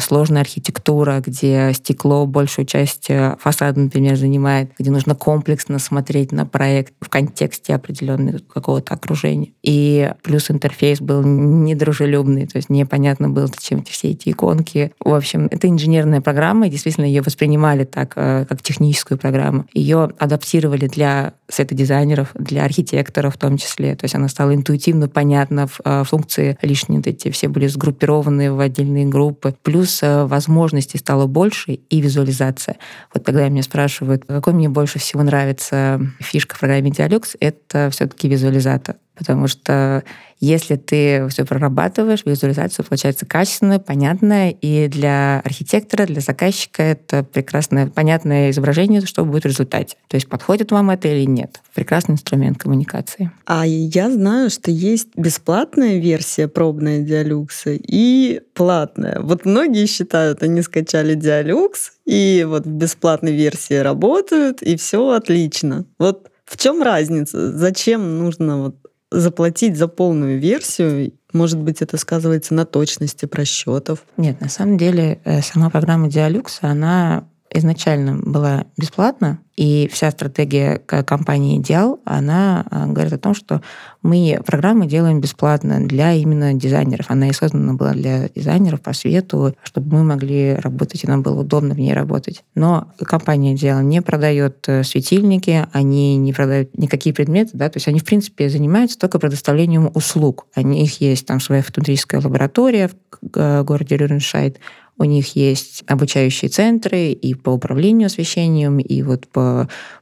сложная 0.01 0.43
архитектура, 0.43 1.23
где 1.25 1.73
стекло 1.73 2.27
большую 2.27 2.67
часть 2.67 3.07
э, 3.09 3.37
фасада, 3.41 3.81
например, 3.81 4.17
занимает, 4.17 4.71
где 4.79 4.91
нужно 4.91 5.15
комплексно 5.15 5.79
смотреть 5.79 6.33
на 6.33 6.47
проект 6.47 6.95
в 7.01 7.09
контексте 7.09 7.75
определенного 7.75 8.39
какого-то 8.39 8.95
окружения. 8.95 9.53
И 9.63 10.13
плюс 10.23 10.51
интерфейс 10.51 11.01
был 11.01 11.23
недружелюбный, 11.23 12.47
то 12.47 12.57
есть 12.57 12.71
непонятно 12.71 13.29
было, 13.29 13.47
зачем 13.47 13.85
все 13.85 14.11
эти 14.11 14.31
иконки. 14.31 14.93
В 15.01 15.15
общем, 15.15 15.49
это 15.51 15.69
инженерная 15.69 16.21
программа, 16.21 16.67
и 16.67 16.71
действительно 16.71 17.07
ее 17.07 17.23
воспринимали 17.23 17.85
так, 17.85 18.13
э, 18.17 18.47
как 18.49 18.63
техническую 18.63 19.19
программу. 19.19 19.67
Ее 19.73 20.11
адаптировали 20.19 20.87
для 20.87 21.35
сета-дизайнеров, 21.49 22.31
для 22.35 22.65
архитекторов 22.65 23.35
в 23.35 23.39
том 23.39 23.57
числе. 23.57 23.95
То 23.97 24.05
есть 24.05 24.15
она 24.15 24.29
стала 24.29 24.55
интуитивно 24.55 25.09
понятна, 25.09 25.69
э, 25.85 26.05
функции 26.05 26.59
лишние 26.63 26.97
эти 27.05 27.31
все 27.31 27.49
были 27.49 27.67
сгруппированы 27.67 28.53
в 28.53 28.61
отдельные 28.61 29.07
группы. 29.07 29.55
Плюс 29.67 30.01
э, 30.01 30.27
возможностей 30.27 30.97
стало 30.97 31.27
больше 31.27 31.73
и 31.73 32.01
визуализация. 32.01 32.77
Вот 33.13 33.27
когда 33.27 33.49
меня 33.49 33.65
спрашивают, 33.65 34.25
какой 34.25 34.53
мне 34.53 34.69
больше 34.69 35.01
всего 35.01 35.25
нравится 35.25 36.01
фишка 36.21 36.55
в 36.55 36.61
программе 36.61 36.91
Dialux, 36.91 37.37
это 37.41 37.91
все-таки 37.91 38.29
визуализатор. 38.29 38.95
Потому 39.17 39.49
что 39.49 40.05
если 40.39 40.77
ты 40.77 41.27
все 41.29 41.45
прорабатываешь, 41.45 42.25
визуализация 42.25 42.85
получается 42.85 43.27
качественная, 43.27 43.79
понятная, 43.79 44.51
и 44.51 44.89
для 44.89 45.41
архитектора, 45.41 46.07
для 46.07 46.21
заказчика 46.21 46.83
это 46.83 47.23
прекрасное, 47.23 47.87
понятное 47.87 48.51
изображение, 48.51 49.01
что 49.07 49.25
будет 49.25 49.45
в 49.45 49.47
результате. 49.47 49.97
То 50.09 50.17
есть 50.17 50.29
подходит 50.29 50.73
вам 50.73 50.91
это 50.91 51.09
или 51.09 51.25
нет. 51.25 51.61
Прекрасный 51.75 52.13
инструмент 52.13 52.59
коммуникации. 52.59 53.31
А 53.47 53.67
я 53.67 54.11
знаю, 54.11 54.51
что 54.51 54.71
есть 54.71 55.09
бесплатная 55.17 55.99
версия 55.99 56.49
пробная 56.49 57.01
Диалюкса 57.01 57.71
и 57.73 58.41
платная. 58.55 59.21
Вот 59.21 59.45
многие 59.45 59.87
считают, 59.87 60.43
они 60.43 60.63
скачали 60.63 61.15
Диалюкс, 61.15 61.93
и 62.05 62.45
вот 62.49 62.67
в 62.67 62.71
бесплатной 62.71 63.33
версии 63.33 63.75
работают, 63.75 64.63
и 64.63 64.77
все 64.77 65.11
отлично. 65.11 65.85
Вот 65.99 66.31
в 66.45 66.57
чем 66.57 66.83
разница? 66.83 67.57
Зачем 67.57 68.19
нужно 68.19 68.63
вот 68.63 68.86
заплатить 69.11 69.77
за 69.77 69.89
полную 69.89 70.39
версию, 70.39 71.13
может 71.33 71.61
быть, 71.61 71.83
это 71.83 71.97
сказывается 71.97 72.55
на 72.55 72.65
точности 72.65 73.27
просчетов. 73.27 74.05
Нет, 74.17 74.41
на 74.41 74.49
самом 74.49 74.79
деле 74.79 75.21
э, 75.25 75.43
сама 75.43 75.71
программа 75.71 76.09
Dialux, 76.09 76.59
она 76.63 77.29
изначально 77.51 78.17
была 78.19 78.67
бесплатна, 78.77 79.41
и 79.57 79.89
вся 79.91 80.11
стратегия 80.11 80.79
компании 80.79 81.59
«Идеал», 81.59 82.01
она 82.05 82.65
а, 82.71 82.87
говорит 82.87 83.15
о 83.15 83.19
том, 83.19 83.35
что 83.35 83.63
мы 84.03 84.39
программы 84.45 84.87
делаем 84.87 85.21
бесплатно 85.21 85.87
для 85.87 86.13
именно 86.13 86.53
дизайнеров. 86.53 87.07
Она 87.09 87.29
и 87.29 87.33
создана 87.33 87.73
была 87.73 87.93
для 87.93 88.29
дизайнеров 88.29 88.83
по 88.83 88.93
свету, 88.93 89.55
чтобы 89.63 89.97
мы 89.97 90.05
могли 90.05 90.55
работать, 90.55 91.05
и 91.05 91.07
нам 91.07 91.23
было 91.23 91.41
удобно 91.41 91.75
в 91.75 91.79
ней 91.79 91.95
работать. 91.95 92.45
Но 92.55 92.89
компания 92.99 93.55
«Идеал» 93.55 93.81
не 93.81 94.03
продает 94.03 94.65
э, 94.69 94.85
светильники, 94.85 95.67
они 95.73 96.19
не 96.19 96.35
продают 96.35 96.77
никакие 96.77 97.15
предметы, 97.15 97.53
да, 97.55 97.71
то 97.71 97.79
есть 97.79 97.89
они, 97.89 98.01
в 98.01 98.05
принципе, 98.05 98.51
занимаются 98.51 98.99
только 98.99 99.19
предоставлением 99.19 99.91
услуг. 99.95 100.47
У 100.55 100.61
них 100.61 101.01
есть 101.01 101.27
там 101.27 101.41
своя 101.41 101.63
фотометрическая 101.63 102.21
лаборатория 102.21 102.91
в 103.23 103.63
городе 103.65 103.97
Рюреншайд, 103.97 104.59
у 104.99 105.05
них 105.05 105.37
есть 105.37 105.85
обучающие 105.87 106.49
центры 106.49 107.11
и 107.11 107.35
по 107.35 107.51
управлению 107.51 108.07
освещением, 108.07 108.79
и 108.79 109.03
вот 109.03 109.29
по 109.29 109.46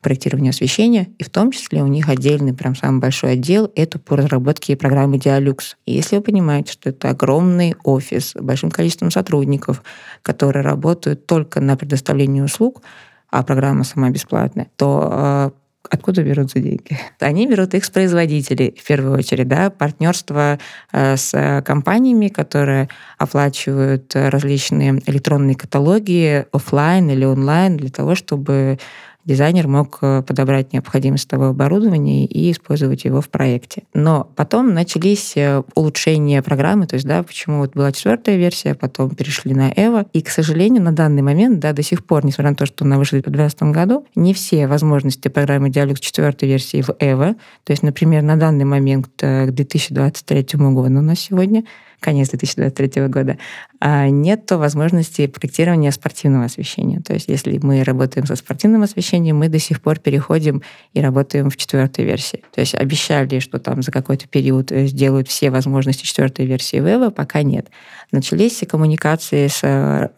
проектированию 0.00 0.50
освещения. 0.50 1.08
И 1.18 1.24
в 1.24 1.30
том 1.30 1.50
числе 1.50 1.82
у 1.82 1.86
них 1.86 2.08
отдельный, 2.08 2.54
прям 2.54 2.74
самый 2.74 3.00
большой 3.00 3.32
отдел— 3.32 3.70
это 3.76 3.98
по 3.98 4.16
разработке 4.16 4.76
программы 4.76 5.16
Dialux. 5.16 5.76
И 5.86 5.92
если 5.92 6.16
вы 6.16 6.22
понимаете, 6.22 6.72
что 6.72 6.90
это 6.90 7.10
огромный 7.10 7.74
офис 7.84 8.30
с 8.30 8.40
большим 8.40 8.70
количеством 8.70 9.10
сотрудников, 9.10 9.82
которые 10.22 10.62
работают 10.62 11.26
только 11.26 11.60
на 11.60 11.76
предоставлении 11.76 12.40
услуг, 12.40 12.82
а 13.30 13.42
программа 13.42 13.84
сама 13.84 14.10
бесплатная, 14.10 14.68
то 14.76 15.08
а, 15.10 15.52
Откуда 15.90 16.22
берутся 16.22 16.60
деньги? 16.60 16.98
Они 17.20 17.46
берут 17.46 17.74
их 17.74 17.84
с 17.84 17.90
производителей, 17.90 18.74
в 18.78 18.86
первую 18.86 19.18
очередь, 19.18 19.48
да, 19.48 19.70
партнерство 19.70 20.58
э, 20.92 21.16
с 21.16 21.62
компаниями, 21.64 22.28
которые 22.28 22.88
оплачивают 23.18 24.12
различные 24.14 25.02
электронные 25.06 25.56
каталоги 25.56 26.46
офлайн 26.52 27.10
или 27.10 27.24
онлайн 27.24 27.76
для 27.76 27.90
того, 27.90 28.14
чтобы 28.14 28.78
дизайнер 29.24 29.68
мог 29.68 29.98
э, 30.02 30.22
подобрать 30.22 30.72
необходимое 30.72 31.18
с 31.18 31.26
того 31.26 31.46
оборудование 31.46 32.26
и 32.26 32.50
использовать 32.52 33.04
его 33.04 33.20
в 33.20 33.28
проекте. 33.28 33.84
Но 33.94 34.30
потом 34.36 34.74
начались 34.74 35.36
э, 35.36 35.62
улучшения 35.74 36.42
программы, 36.42 36.86
то 36.86 36.94
есть, 36.94 37.06
да, 37.06 37.22
почему 37.22 37.58
вот 37.58 37.74
была 37.74 37.92
четвертая 37.92 38.36
версия, 38.36 38.74
потом 38.74 39.10
перешли 39.10 39.54
на 39.54 39.72
Эва, 39.74 40.06
и, 40.12 40.22
к 40.22 40.28
сожалению, 40.28 40.82
на 40.82 40.92
данный 40.92 41.22
момент, 41.22 41.60
да, 41.60 41.72
до 41.72 41.82
сих 41.82 42.04
пор, 42.04 42.24
несмотря 42.24 42.50
на 42.50 42.56
то, 42.56 42.66
что 42.66 42.84
она 42.84 42.98
вышла 42.98 43.16
в 43.16 43.22
2012 43.22 43.62
году, 43.74 44.06
не 44.14 44.34
все 44.34 44.66
возможности 44.66 45.28
программы 45.28 45.68
Dialux 45.68 46.00
четвертой 46.00 46.48
версии 46.48 46.82
в 46.82 46.94
Эва, 47.00 47.34
то 47.64 47.72
есть, 47.72 47.82
например, 47.82 48.22
на 48.22 48.36
данный 48.36 48.64
момент 48.64 49.08
э, 49.22 49.46
к 49.46 49.50
2023 49.52 50.46
году 50.58 50.98
у 50.98 51.02
нас 51.02 51.20
сегодня 51.20 51.64
конец 52.04 52.28
2023 52.28 53.08
года, 53.08 53.38
а 53.80 54.08
нет 54.10 54.50
возможности 54.50 55.26
проектирования 55.26 55.90
спортивного 55.90 56.44
освещения. 56.44 57.00
То 57.00 57.14
есть 57.14 57.28
если 57.28 57.58
мы 57.62 57.82
работаем 57.82 58.26
со 58.26 58.36
спортивным 58.36 58.82
освещением, 58.82 59.38
мы 59.38 59.48
до 59.48 59.58
сих 59.58 59.80
пор 59.80 59.98
переходим 59.98 60.62
и 60.92 61.00
работаем 61.00 61.48
в 61.48 61.56
четвертой 61.56 62.04
версии. 62.04 62.44
То 62.54 62.60
есть 62.60 62.74
обещали, 62.74 63.38
что 63.38 63.58
там 63.58 63.82
за 63.82 63.90
какой-то 63.90 64.28
период 64.28 64.70
э, 64.70 64.86
сделают 64.86 65.28
все 65.28 65.50
возможности 65.50 66.04
четвертой 66.04 66.44
версии 66.44 66.76
Вева, 66.76 67.08
пока 67.08 67.42
нет. 67.42 67.68
Начались 68.12 68.62
коммуникации 68.68 69.46
с 69.46 69.60
э, 69.62 70.10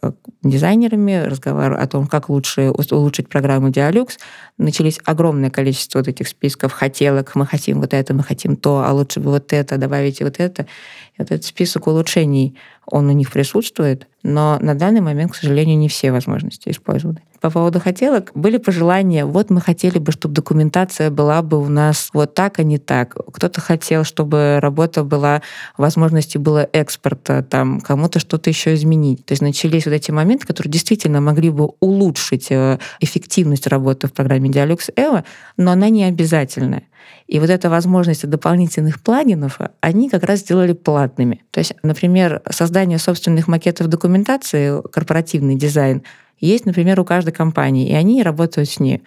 дизайнерами, 0.42 1.24
разговор 1.24 1.74
о 1.74 1.86
том, 1.86 2.08
как 2.08 2.28
лучше 2.28 2.70
улучшить 2.70 3.28
программу 3.28 3.68
Dialux. 3.68 4.18
Начались 4.58 4.98
огромное 5.04 5.50
количество 5.50 6.00
вот 6.00 6.08
этих 6.08 6.26
списков 6.28 6.72
хотелок. 6.72 7.34
Мы 7.36 7.46
хотим 7.46 7.80
вот 7.80 7.94
это, 7.94 8.12
мы 8.12 8.24
хотим 8.24 8.56
то, 8.56 8.82
а 8.84 8.92
лучше 8.92 9.20
бы 9.20 9.30
вот 9.30 9.52
это, 9.52 9.76
добавите 9.78 10.24
вот 10.24 10.40
это. 10.40 10.66
Этот 11.18 11.44
список 11.44 11.86
улучшений, 11.86 12.56
он 12.84 13.08
у 13.08 13.12
них 13.12 13.32
присутствует, 13.32 14.06
но 14.22 14.58
на 14.60 14.74
данный 14.74 15.00
момент, 15.00 15.32
к 15.32 15.36
сожалению, 15.36 15.78
не 15.78 15.88
все 15.88 16.12
возможности 16.12 16.68
использованы. 16.68 17.22
По 17.46 17.50
поводу 17.50 17.78
хотелок 17.78 18.32
были 18.34 18.56
пожелания, 18.56 19.24
вот 19.24 19.50
мы 19.50 19.60
хотели 19.60 20.00
бы, 20.00 20.10
чтобы 20.10 20.34
документация 20.34 21.10
была 21.10 21.42
бы 21.42 21.60
у 21.60 21.68
нас 21.68 22.10
вот 22.12 22.34
так, 22.34 22.58
а 22.58 22.64
не 22.64 22.78
так. 22.78 23.14
Кто-то 23.32 23.60
хотел, 23.60 24.02
чтобы 24.02 24.58
работа 24.60 25.04
была, 25.04 25.42
возможности 25.78 26.38
было 26.38 26.68
экспорта, 26.72 27.44
там, 27.44 27.80
кому-то 27.80 28.18
что-то 28.18 28.50
еще 28.50 28.74
изменить. 28.74 29.24
То 29.24 29.30
есть 29.30 29.42
начались 29.42 29.86
вот 29.86 29.92
эти 29.92 30.10
моменты, 30.10 30.44
которые 30.44 30.72
действительно 30.72 31.20
могли 31.20 31.50
бы 31.50 31.70
улучшить 31.78 32.48
э, 32.50 32.80
эффективность 32.98 33.68
работы 33.68 34.08
в 34.08 34.12
программе 34.12 34.50
Dialux 34.50 34.92
Evo, 34.96 35.22
но 35.56 35.70
она 35.70 35.88
не 35.88 36.02
обязательная. 36.02 36.82
И 37.28 37.38
вот 37.38 37.50
эта 37.50 37.70
возможность 37.70 38.28
дополнительных 38.28 39.00
плагинов, 39.00 39.60
они 39.80 40.08
как 40.08 40.24
раз 40.24 40.40
сделали 40.40 40.72
платными. 40.72 41.44
То 41.52 41.60
есть, 41.60 41.74
например, 41.84 42.42
создание 42.50 42.98
собственных 42.98 43.46
макетов 43.46 43.86
документации, 43.86 44.82
корпоративный 44.90 45.54
дизайн, 45.54 46.02
есть, 46.38 46.66
например, 46.66 47.00
у 47.00 47.04
каждой 47.04 47.32
компании, 47.32 47.88
и 47.88 47.94
они 47.94 48.22
работают 48.22 48.68
с 48.68 48.80
ней. 48.80 49.02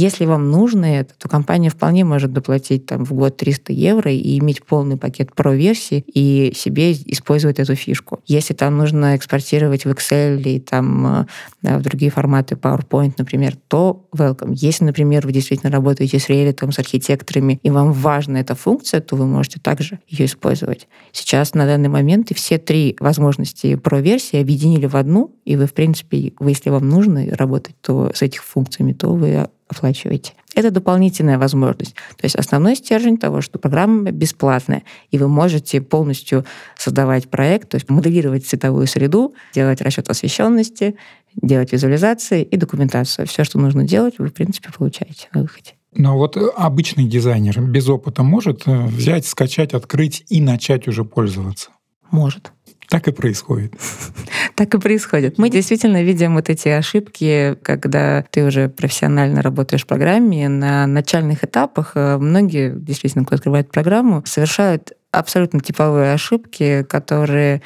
Если 0.00 0.26
вам 0.26 0.52
нужно 0.52 0.84
это, 0.84 1.12
то 1.18 1.28
компания 1.28 1.70
вполне 1.70 2.04
может 2.04 2.32
доплатить 2.32 2.86
там, 2.86 3.04
в 3.04 3.12
год 3.14 3.36
300 3.36 3.72
евро 3.72 4.12
и 4.12 4.38
иметь 4.38 4.62
полный 4.64 4.96
пакет 4.96 5.30
Pro-версии 5.34 6.04
и 6.06 6.52
себе 6.54 6.92
использовать 6.92 7.58
эту 7.58 7.74
фишку. 7.74 8.20
Если 8.24 8.54
там 8.54 8.78
нужно 8.78 9.16
экспортировать 9.16 9.86
в 9.86 9.88
Excel 9.88 10.38
или 10.38 10.60
там, 10.60 11.26
э, 11.64 11.78
в 11.78 11.82
другие 11.82 12.12
форматы 12.12 12.54
PowerPoint, 12.54 13.14
например, 13.18 13.56
то 13.66 14.06
welcome. 14.16 14.52
Если, 14.54 14.84
например, 14.84 15.26
вы 15.26 15.32
действительно 15.32 15.72
работаете 15.72 16.20
с 16.20 16.28
Revit, 16.28 16.70
с 16.70 16.78
архитекторами, 16.78 17.58
и 17.64 17.70
вам 17.70 17.92
важна 17.92 18.38
эта 18.38 18.54
функция, 18.54 19.00
то 19.00 19.16
вы 19.16 19.26
можете 19.26 19.58
также 19.58 19.98
ее 20.06 20.26
использовать. 20.26 20.86
Сейчас 21.10 21.54
на 21.54 21.66
данный 21.66 21.88
момент 21.88 22.30
и 22.30 22.34
все 22.34 22.58
три 22.58 22.96
возможности 23.00 23.74
Pro-версии 23.74 24.40
объединили 24.40 24.86
в 24.86 24.94
одну, 24.94 25.34
и 25.44 25.56
вы, 25.56 25.66
в 25.66 25.72
принципе, 25.72 26.34
вы, 26.38 26.50
если 26.50 26.70
вам 26.70 26.88
нужно 26.88 27.24
работать 27.34 27.74
то 27.80 28.12
с 28.14 28.22
этих 28.22 28.44
функциями, 28.44 28.92
то 28.92 29.12
вы 29.12 29.48
оплачиваете. 29.68 30.32
Это 30.54 30.70
дополнительная 30.70 31.38
возможность. 31.38 31.94
То 32.16 32.24
есть 32.24 32.34
основной 32.34 32.74
стержень 32.74 33.18
того, 33.18 33.40
что 33.40 33.58
программа 33.58 34.10
бесплатная, 34.10 34.82
и 35.10 35.18
вы 35.18 35.28
можете 35.28 35.80
полностью 35.80 36.44
создавать 36.76 37.28
проект, 37.28 37.68
то 37.68 37.76
есть 37.76 37.88
моделировать 37.88 38.46
цветовую 38.46 38.86
среду, 38.86 39.34
делать 39.54 39.80
расчет 39.80 40.08
освещенности, 40.08 40.96
делать 41.34 41.72
визуализации 41.72 42.42
и 42.42 42.56
документацию. 42.56 43.26
Все, 43.26 43.44
что 43.44 43.58
нужно 43.58 43.84
делать, 43.84 44.14
вы, 44.18 44.28
в 44.28 44.34
принципе, 44.34 44.70
получаете 44.76 45.28
на 45.32 45.42
выходе. 45.42 45.74
Но 45.94 46.16
вот 46.16 46.36
обычный 46.56 47.06
дизайнер 47.06 47.60
без 47.60 47.88
опыта 47.88 48.22
может 48.22 48.66
э, 48.66 48.86
взять, 48.86 49.26
скачать, 49.26 49.74
открыть 49.74 50.24
и 50.28 50.40
начать 50.40 50.86
уже 50.86 51.04
пользоваться? 51.04 51.70
Может. 52.10 52.52
Так 52.88 53.08
и 53.08 53.12
происходит. 53.12 53.74
Так 54.54 54.74
и 54.74 54.80
происходит. 54.80 55.38
Мы 55.38 55.50
действительно 55.50 56.02
видим 56.02 56.34
вот 56.34 56.50
эти 56.50 56.68
ошибки, 56.68 57.56
когда 57.62 58.24
ты 58.32 58.44
уже 58.44 58.68
профессионально 58.68 59.40
работаешь 59.40 59.84
в 59.84 59.86
программе. 59.86 60.48
На 60.48 60.84
начальных 60.88 61.44
этапах 61.44 61.92
э, 61.94 62.18
многие, 62.18 62.74
действительно, 62.74 63.24
кто 63.24 63.36
открывает 63.36 63.70
программу, 63.70 64.24
совершают 64.26 64.94
абсолютно 65.12 65.60
типовые 65.60 66.12
ошибки, 66.12 66.84
которые 66.88 67.62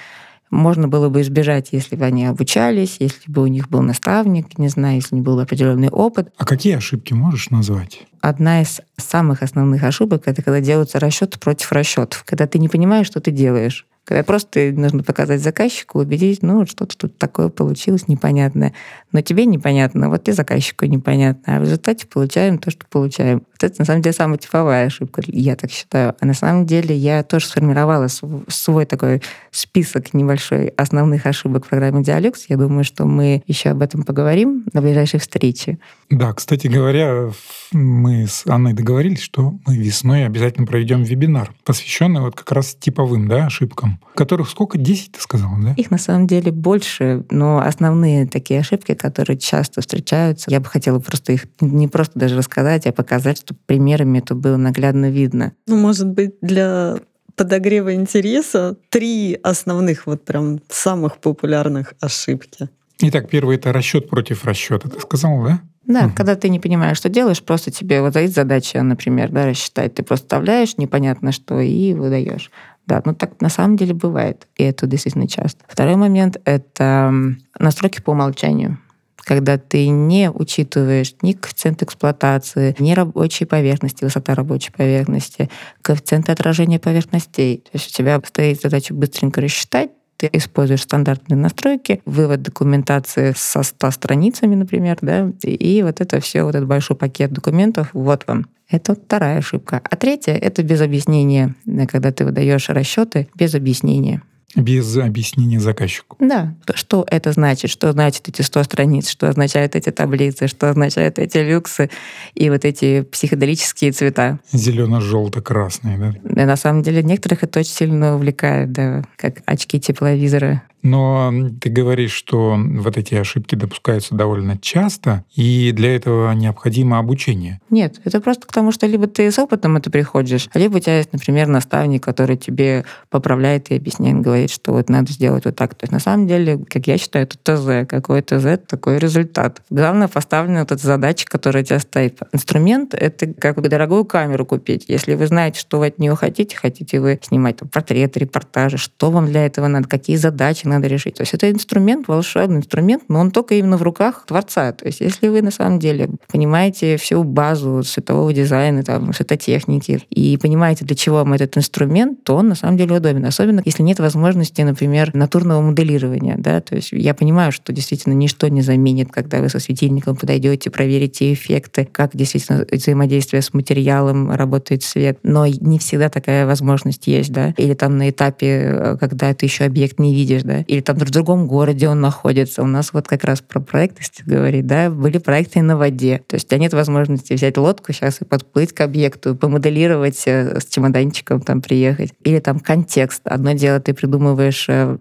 можно 0.51 0.87
было 0.87 1.09
бы 1.09 1.23
избежать, 1.23 1.69
если 1.73 1.97
бы 1.97 2.05
они 2.05 2.27
обучались, 2.27 2.99
если 3.01 3.31
бы 3.31 3.41
у 3.41 3.47
них 3.47 3.71
был 3.71 3.81
наставник, 3.81 4.59
не 4.59 4.69
знаю, 4.69 4.97
если 4.97 5.15
не 5.15 5.23
был 5.23 5.37
бы 5.37 5.43
определенный 5.43 5.89
опыт. 5.89 6.29
А 6.37 6.45
какие 6.45 6.77
ошибки 6.77 7.15
можешь 7.15 7.49
назвать? 7.49 8.07
Одна 8.23 8.63
из 8.63 8.81
самых 8.97 9.43
основных 9.43 9.83
ошибок— 9.83 10.23
это 10.27 10.43
когда 10.43 10.61
делаются 10.61 11.01
расчеты 11.01 11.41
против 11.41 11.73
расчетов, 11.73 12.23
когда 12.25 12.47
ты 12.47 12.61
не 12.61 12.69
понимаешь, 12.69 13.09
что 13.09 13.21
ты 13.21 13.33
делаешь. 13.33 13.85
Когда 14.05 14.25
просто 14.25 14.73
нужно 14.73 15.05
показать 15.05 15.41
заказчику, 15.41 16.01
убедить, 16.01 16.43
ну, 16.43 16.67
что-то 16.67 16.99
тут 16.99 17.19
такое 17.19 17.51
получилось 17.51 18.09
непонятное. 18.09 18.75
Но 19.13 19.21
тебе 19.21 19.47
непонятно, 19.47 20.09
вот 20.09 20.29
и 20.29 20.33
заказчику 20.33 20.87
непонятно. 20.87 21.57
А 21.57 21.61
в 21.61 21.63
результате 21.63 22.09
получаем 22.09 22.59
то, 22.59 22.73
что 22.73 22.85
получаем. 22.91 23.45
Вот 23.53 23.63
это, 23.63 23.77
на 23.79 23.85
самом 23.85 24.03
деле, 24.03 24.13
самая 24.13 24.39
типовая 24.39 24.87
ошибка, 24.87 25.23
я 25.27 25.55
так 25.55 25.71
считаю. 25.71 26.17
А 26.19 26.27
на 26.27 26.35
самом 26.35 26.67
деле 26.67 26.97
я 26.97 27.23
тоже 27.23 27.47
сформировала 27.47 28.09
свой 28.49 28.87
такой 28.87 29.23
список 29.53 30.15
небольшой 30.15 30.69
основных 30.69 31.27
ошибок 31.27 31.67
в 31.67 31.69
программе 31.69 32.03
Dialux. 32.03 32.35
Я 32.49 32.57
думаю, 32.57 32.83
что 32.83 33.05
мы 33.05 33.45
еще 33.47 33.71
об 33.71 33.83
этом 33.83 34.03
поговорим 34.03 34.65
на 34.73 34.83
ближайшей 34.83 35.21
встрече. 35.21 35.79
Да, 36.11 36.33
кстати 36.33 36.67
говоря, 36.67 37.31
мы 37.71 38.12
с 38.27 38.47
Анной 38.47 38.73
договорились, 38.73 39.21
что 39.21 39.55
мы 39.67 39.77
весной 39.77 40.27
обязательно 40.27 40.67
проведем 40.67 41.03
вебинар, 41.03 41.55
посвященный 41.65 42.21
вот 42.21 42.37
как 42.37 42.53
раз 42.53 42.77
типовым 42.79 43.29
да, 43.29 43.47
ошибкам, 43.47 44.01
которых 44.15 44.49
сколько? 44.49 44.79
10, 44.79 45.13
ты 45.13 45.21
сказала, 45.21 45.57
да? 45.63 45.75
Их 45.77 45.91
на 45.91 45.99
самом 45.99 46.27
деле 46.27 46.53
больше, 46.53 47.25
но 47.31 47.59
основные 47.59 48.27
такие 48.27 48.61
ошибки, 48.61 48.95
которые 48.95 49.39
часто 49.39 49.81
встречаются, 49.81 50.51
я 50.51 50.61
бы 50.61 50.67
хотела 50.67 50.99
просто 50.99 51.33
их 51.33 51.47
не 51.61 51.89
просто 51.89 52.19
даже 52.19 52.37
рассказать, 52.37 52.87
а 52.87 52.93
показать, 52.93 53.39
чтобы 53.39 53.61
примерами 53.67 54.19
это 54.19 54.35
было 54.35 54.57
наглядно 54.57 55.11
видно. 55.11 55.53
Ну, 55.67 55.77
может 55.77 56.09
быть, 56.09 56.35
для 56.41 56.99
подогрева 57.37 57.95
интереса 57.95 58.77
три 58.91 59.39
основных 59.43 60.07
вот 60.07 60.25
прям 60.25 60.61
самых 60.69 61.19
популярных 61.19 61.95
ошибки. 62.01 62.69
Итак, 63.01 63.29
первый 63.29 63.57
это 63.57 63.73
расчет 63.73 64.09
против 64.09 64.45
расчета, 64.45 64.89
ты 64.89 65.01
сказал, 65.01 65.43
да? 65.43 65.61
Да, 65.87 66.07
угу. 66.07 66.15
когда 66.15 66.37
ты 66.37 66.49
не 66.49 66.61
понимаешь, 66.61 66.97
что 66.97 67.09
делаешь, 67.09 67.43
просто 67.43 67.71
тебе 67.71 68.01
вот 68.01 68.17
есть 68.17 68.35
задача, 68.35 68.83
например, 68.83 69.31
да, 69.31 69.47
рассчитать. 69.47 69.95
Ты 69.95 70.03
просто 70.03 70.27
вставляешь 70.27 70.77
непонятно 70.77 71.33
что 71.33 71.61
и 71.61 71.93
выдаешь. 71.95 72.51
Да, 72.87 73.03
ну 73.05 73.15
так 73.15 73.41
на 73.41 73.49
самом 73.49 73.77
деле 73.77 73.95
бывает, 73.95 74.49
и 74.57 74.65
это 74.65 74.87
действительно 74.87 75.29
часто. 75.29 75.65
Второй 75.69 75.97
момент— 75.97 76.37
это 76.45 77.13
настройки 77.59 78.01
по 78.01 78.11
умолчанию 78.11 78.79
когда 79.25 79.57
ты 79.57 79.89
не 79.89 80.31
учитываешь 80.31 81.15
ни 81.23 81.33
коэффициент 81.33 81.83
эксплуатации, 81.83 82.75
ни 82.79 82.93
рабочей 82.93 83.45
поверхности, 83.45 84.05
высота 84.05 84.35
рабочей 84.35 84.73
поверхности, 84.73 85.49
коэффициенты 85.81 86.33
отражения 86.33 86.79
поверхностей. 86.79 87.59
То 87.59 87.71
есть 87.75 87.89
у 87.89 87.93
тебя 87.93 88.21
стоит 88.27 88.61
задача 88.61 88.93
быстренько 88.95 89.41
рассчитать, 89.41 89.91
ты 90.23 90.31
используешь 90.33 90.83
стандартные 90.83 91.37
настройки, 91.37 92.01
вывод 92.05 92.43
документации 92.43 93.35
со 93.37 93.65
100 93.65 93.91
страницами, 93.91 94.55
например, 94.55 94.99
да, 95.03 95.33
и 95.43 95.83
вот 95.83 96.01
это 96.01 96.21
все, 96.21 96.45
вот 96.45 96.55
этот 96.55 96.69
большой 96.69 96.97
пакет 96.97 97.33
документов, 97.33 97.89
вот 97.93 98.25
вам. 98.29 98.47
Это 98.71 98.95
вторая 98.95 99.39
ошибка. 99.39 99.81
А 99.83 99.97
третья— 99.97 100.35
это 100.41 100.63
без 100.63 100.81
объяснения, 100.81 101.57
когда 101.89 102.13
ты 102.13 102.25
выдаешь 102.25 102.69
расчеты 102.69 103.29
без 103.35 103.55
объяснения. 103.57 104.23
Без 104.55 104.97
объяснения 104.97 105.61
заказчику. 105.61 106.17
Да. 106.21 106.55
Что 106.75 107.07
это 107.11 107.33
значит? 107.33 107.71
Что 107.71 107.93
значит 107.93 108.29
эти 108.29 108.43
100 108.43 108.65
страниц? 108.65 109.09
Что 109.09 109.29
означают 109.29 109.77
эти 109.77 109.91
таблицы? 109.91 110.47
Что 110.47 110.71
означают 110.71 111.19
эти 111.19 111.39
люксы 111.39 111.91
и 112.35 112.51
вот 112.51 112.65
эти 112.65 113.03
психоделические 113.03 113.93
цвета? 113.93 114.41
Зелено-желто-красные, 114.53 115.99
да? 115.99 116.43
И 116.43 116.45
на 116.45 116.57
самом 116.57 116.83
деле 116.83 117.03
некоторых 117.03 117.45
это 117.45 117.61
очень 117.61 117.73
сильно 117.73 118.15
увлекает, 118.15 118.73
да, 118.73 119.05
как 119.17 119.43
очки 119.47 119.81
тепловизора. 119.81 120.63
Но 120.83 121.33
ты 121.61 121.69
говоришь, 121.69 122.13
что 122.13 122.59
вот 122.59 122.97
эти 122.97 123.15
ошибки 123.15 123.55
допускаются 123.55 124.15
довольно 124.15 124.59
часто, 124.59 125.25
и 125.35 125.73
для 125.73 125.95
этого 125.95 126.33
необходимо 126.33 126.99
обучение. 126.99 127.61
Нет, 127.71 128.01
это 128.05 128.21
просто 128.21 128.47
потому, 128.47 128.73
что 128.73 128.87
либо 128.87 129.07
ты 129.07 129.31
с 129.31 129.39
опытом 129.39 129.77
это 129.77 129.91
приходишь, 129.91 130.49
либо 130.55 130.77
у 130.77 130.81
тебя 130.81 130.99
есть, 130.99 131.13
например, 131.13 131.47
наставник, 131.47 132.03
который 132.03 132.37
тебе 132.37 132.85
поправляет 133.11 133.71
и 133.71 133.77
объясняет, 133.77 134.21
говорит, 134.21 134.51
что 134.51 134.73
вот 134.73 134.89
надо 134.89 135.13
сделать 135.13 135.45
вот 135.45 135.57
так. 135.57 135.75
То 135.75 135.85
есть 135.85 135.93
на 135.93 136.01
самом 136.01 136.27
деле, 136.27 136.59
как 136.69 136.87
я 136.87 136.99
считаю, 136.99 137.27
это 137.27 137.37
ТЗ. 137.39 137.89
Какой 137.89 138.23
ТЗ, 138.23 138.59
такой 138.67 138.99
результат. 138.99 139.63
Главное, 139.71 140.09
поставлена 140.09 140.61
вот 140.61 140.73
эта 140.73 140.85
задача, 140.85 141.27
которая 141.29 141.63
у 141.63 141.67
тебя 141.67 141.79
стоит. 141.79 142.21
Инструмент— 142.33 142.95
это 142.95 143.27
как 143.27 143.61
дорогую 143.61 144.05
камеру 144.05 144.45
купить. 144.47 144.87
Если 144.89 145.15
вы 145.15 145.27
знаете, 145.27 145.61
что 145.61 145.79
вы 145.79 145.87
от 145.89 145.99
нее 145.99 146.17
хотите, 146.17 146.57
хотите 146.57 147.01
вы 147.01 147.19
снимать 147.23 147.59
там, 147.59 147.69
портреты, 147.69 148.21
репортажи, 148.21 148.79
что 148.79 149.11
вам 149.11 149.27
для 149.27 149.47
этого 149.47 149.69
надо, 149.69 149.89
какие 149.89 150.17
задачи 150.17 150.67
надо 150.73 150.89
решить. 150.89 151.17
То 151.17 151.23
есть 151.23 151.35
это 151.35 151.51
инструмент, 151.51 152.09
волшебный 152.09 152.59
инструмент, 152.59 153.05
но 153.09 153.21
он 153.21 153.31
только 153.31 153.55
именно 153.55 153.77
в 153.77 153.83
руках 153.83 154.25
Творца. 154.27 154.73
То 154.73 154.87
есть 154.87 155.01
если 155.01 155.29
вы 155.29 155.43
на 155.43 155.51
самом 155.51 155.79
деле 155.79 156.11
понимаете 156.31 156.97
всю 156.97 157.25
базу 157.25 157.83
светового 157.83 158.33
дизайна, 158.33 158.83
там, 158.83 159.13
светотехники, 159.13 160.01
и 160.11 160.37
понимаете, 160.37 160.85
для 160.85 160.97
чего 160.97 161.17
вам 161.17 161.33
этот 161.33 161.57
инструмент, 161.57 162.25
то 162.25 162.37
он 162.37 162.49
на 162.49 162.55
самом 162.55 162.77
деле 162.77 162.97
удобен. 162.97 163.25
Особенно 163.25 163.63
если 163.65 163.83
нет 163.83 163.99
возможности, 163.99 164.63
например, 164.63 165.15
натурного 165.15 165.61
моделирования. 165.61 166.37
Да? 166.39 166.61
То 166.61 166.77
есть 166.77 166.93
я 166.93 167.15
понимаю, 167.15 167.53
что 167.53 167.73
действительно 167.73 168.15
ничто 168.15 168.49
не 168.49 168.63
заменит, 168.63 169.11
когда 169.11 169.41
вы 169.41 169.49
со 169.49 169.59
светильником 169.59 170.17
подойдете, 170.17 170.71
проверите 170.71 171.33
эффекты, 171.33 171.89
как 171.91 172.17
действительно 172.17 172.67
взаимодействие 172.71 173.43
с 173.43 173.53
материалом 173.55 174.31
работает 174.31 174.83
свет. 174.83 175.19
Но 175.23 175.47
не 175.47 175.79
всегда 175.79 176.09
такая 176.09 176.47
возможность 176.47 177.07
есть. 177.07 177.33
Да? 177.33 177.55
Или 177.57 177.75
там 177.75 177.99
на 177.99 178.11
этапе, 178.11 178.47
э, 178.47 178.97
когда 178.99 179.33
ты 179.35 179.47
еще 179.47 179.65
объект 179.65 179.99
не 179.99 180.15
видишь, 180.15 180.43
да? 180.43 180.62
Или 180.67 180.81
там 180.81 180.97
в 180.97 181.11
другом 181.11 181.47
городе 181.47 181.89
он 181.89 182.01
находится. 182.01 182.63
У 182.63 182.67
нас 182.67 182.93
вот 182.93 183.09
как 183.09 183.25
раз 183.25 183.41
про 183.41 183.61
проект, 183.61 183.99
если 183.99 184.23
говорить, 184.29 184.67
да, 184.67 184.91
были 184.91 185.19
проекты 185.19 185.63
на 185.63 185.77
воде. 185.77 186.23
То 186.27 186.35
есть 186.35 186.47
у 186.47 186.49
тебя 186.49 186.59
нет 186.59 186.73
возможности 186.73 187.33
взять 187.33 187.57
лодку 187.57 187.93
сейчас 187.93 188.21
и 188.21 188.25
подплыть 188.25 188.73
к 188.73 188.81
объекту, 188.81 189.35
помоделировать 189.35 190.23
э, 190.27 190.61
с 190.61 190.67
чемоданчиком 190.67 191.41
там 191.41 191.63
приехать. 191.63 192.13
Или 192.25 192.39
там 192.39 192.61
контекст. 192.61 193.23
Одно 193.25 193.53
дело, 193.53 193.81
ты 193.81 193.95
придумываешь 193.95 194.67
э, 194.69 194.97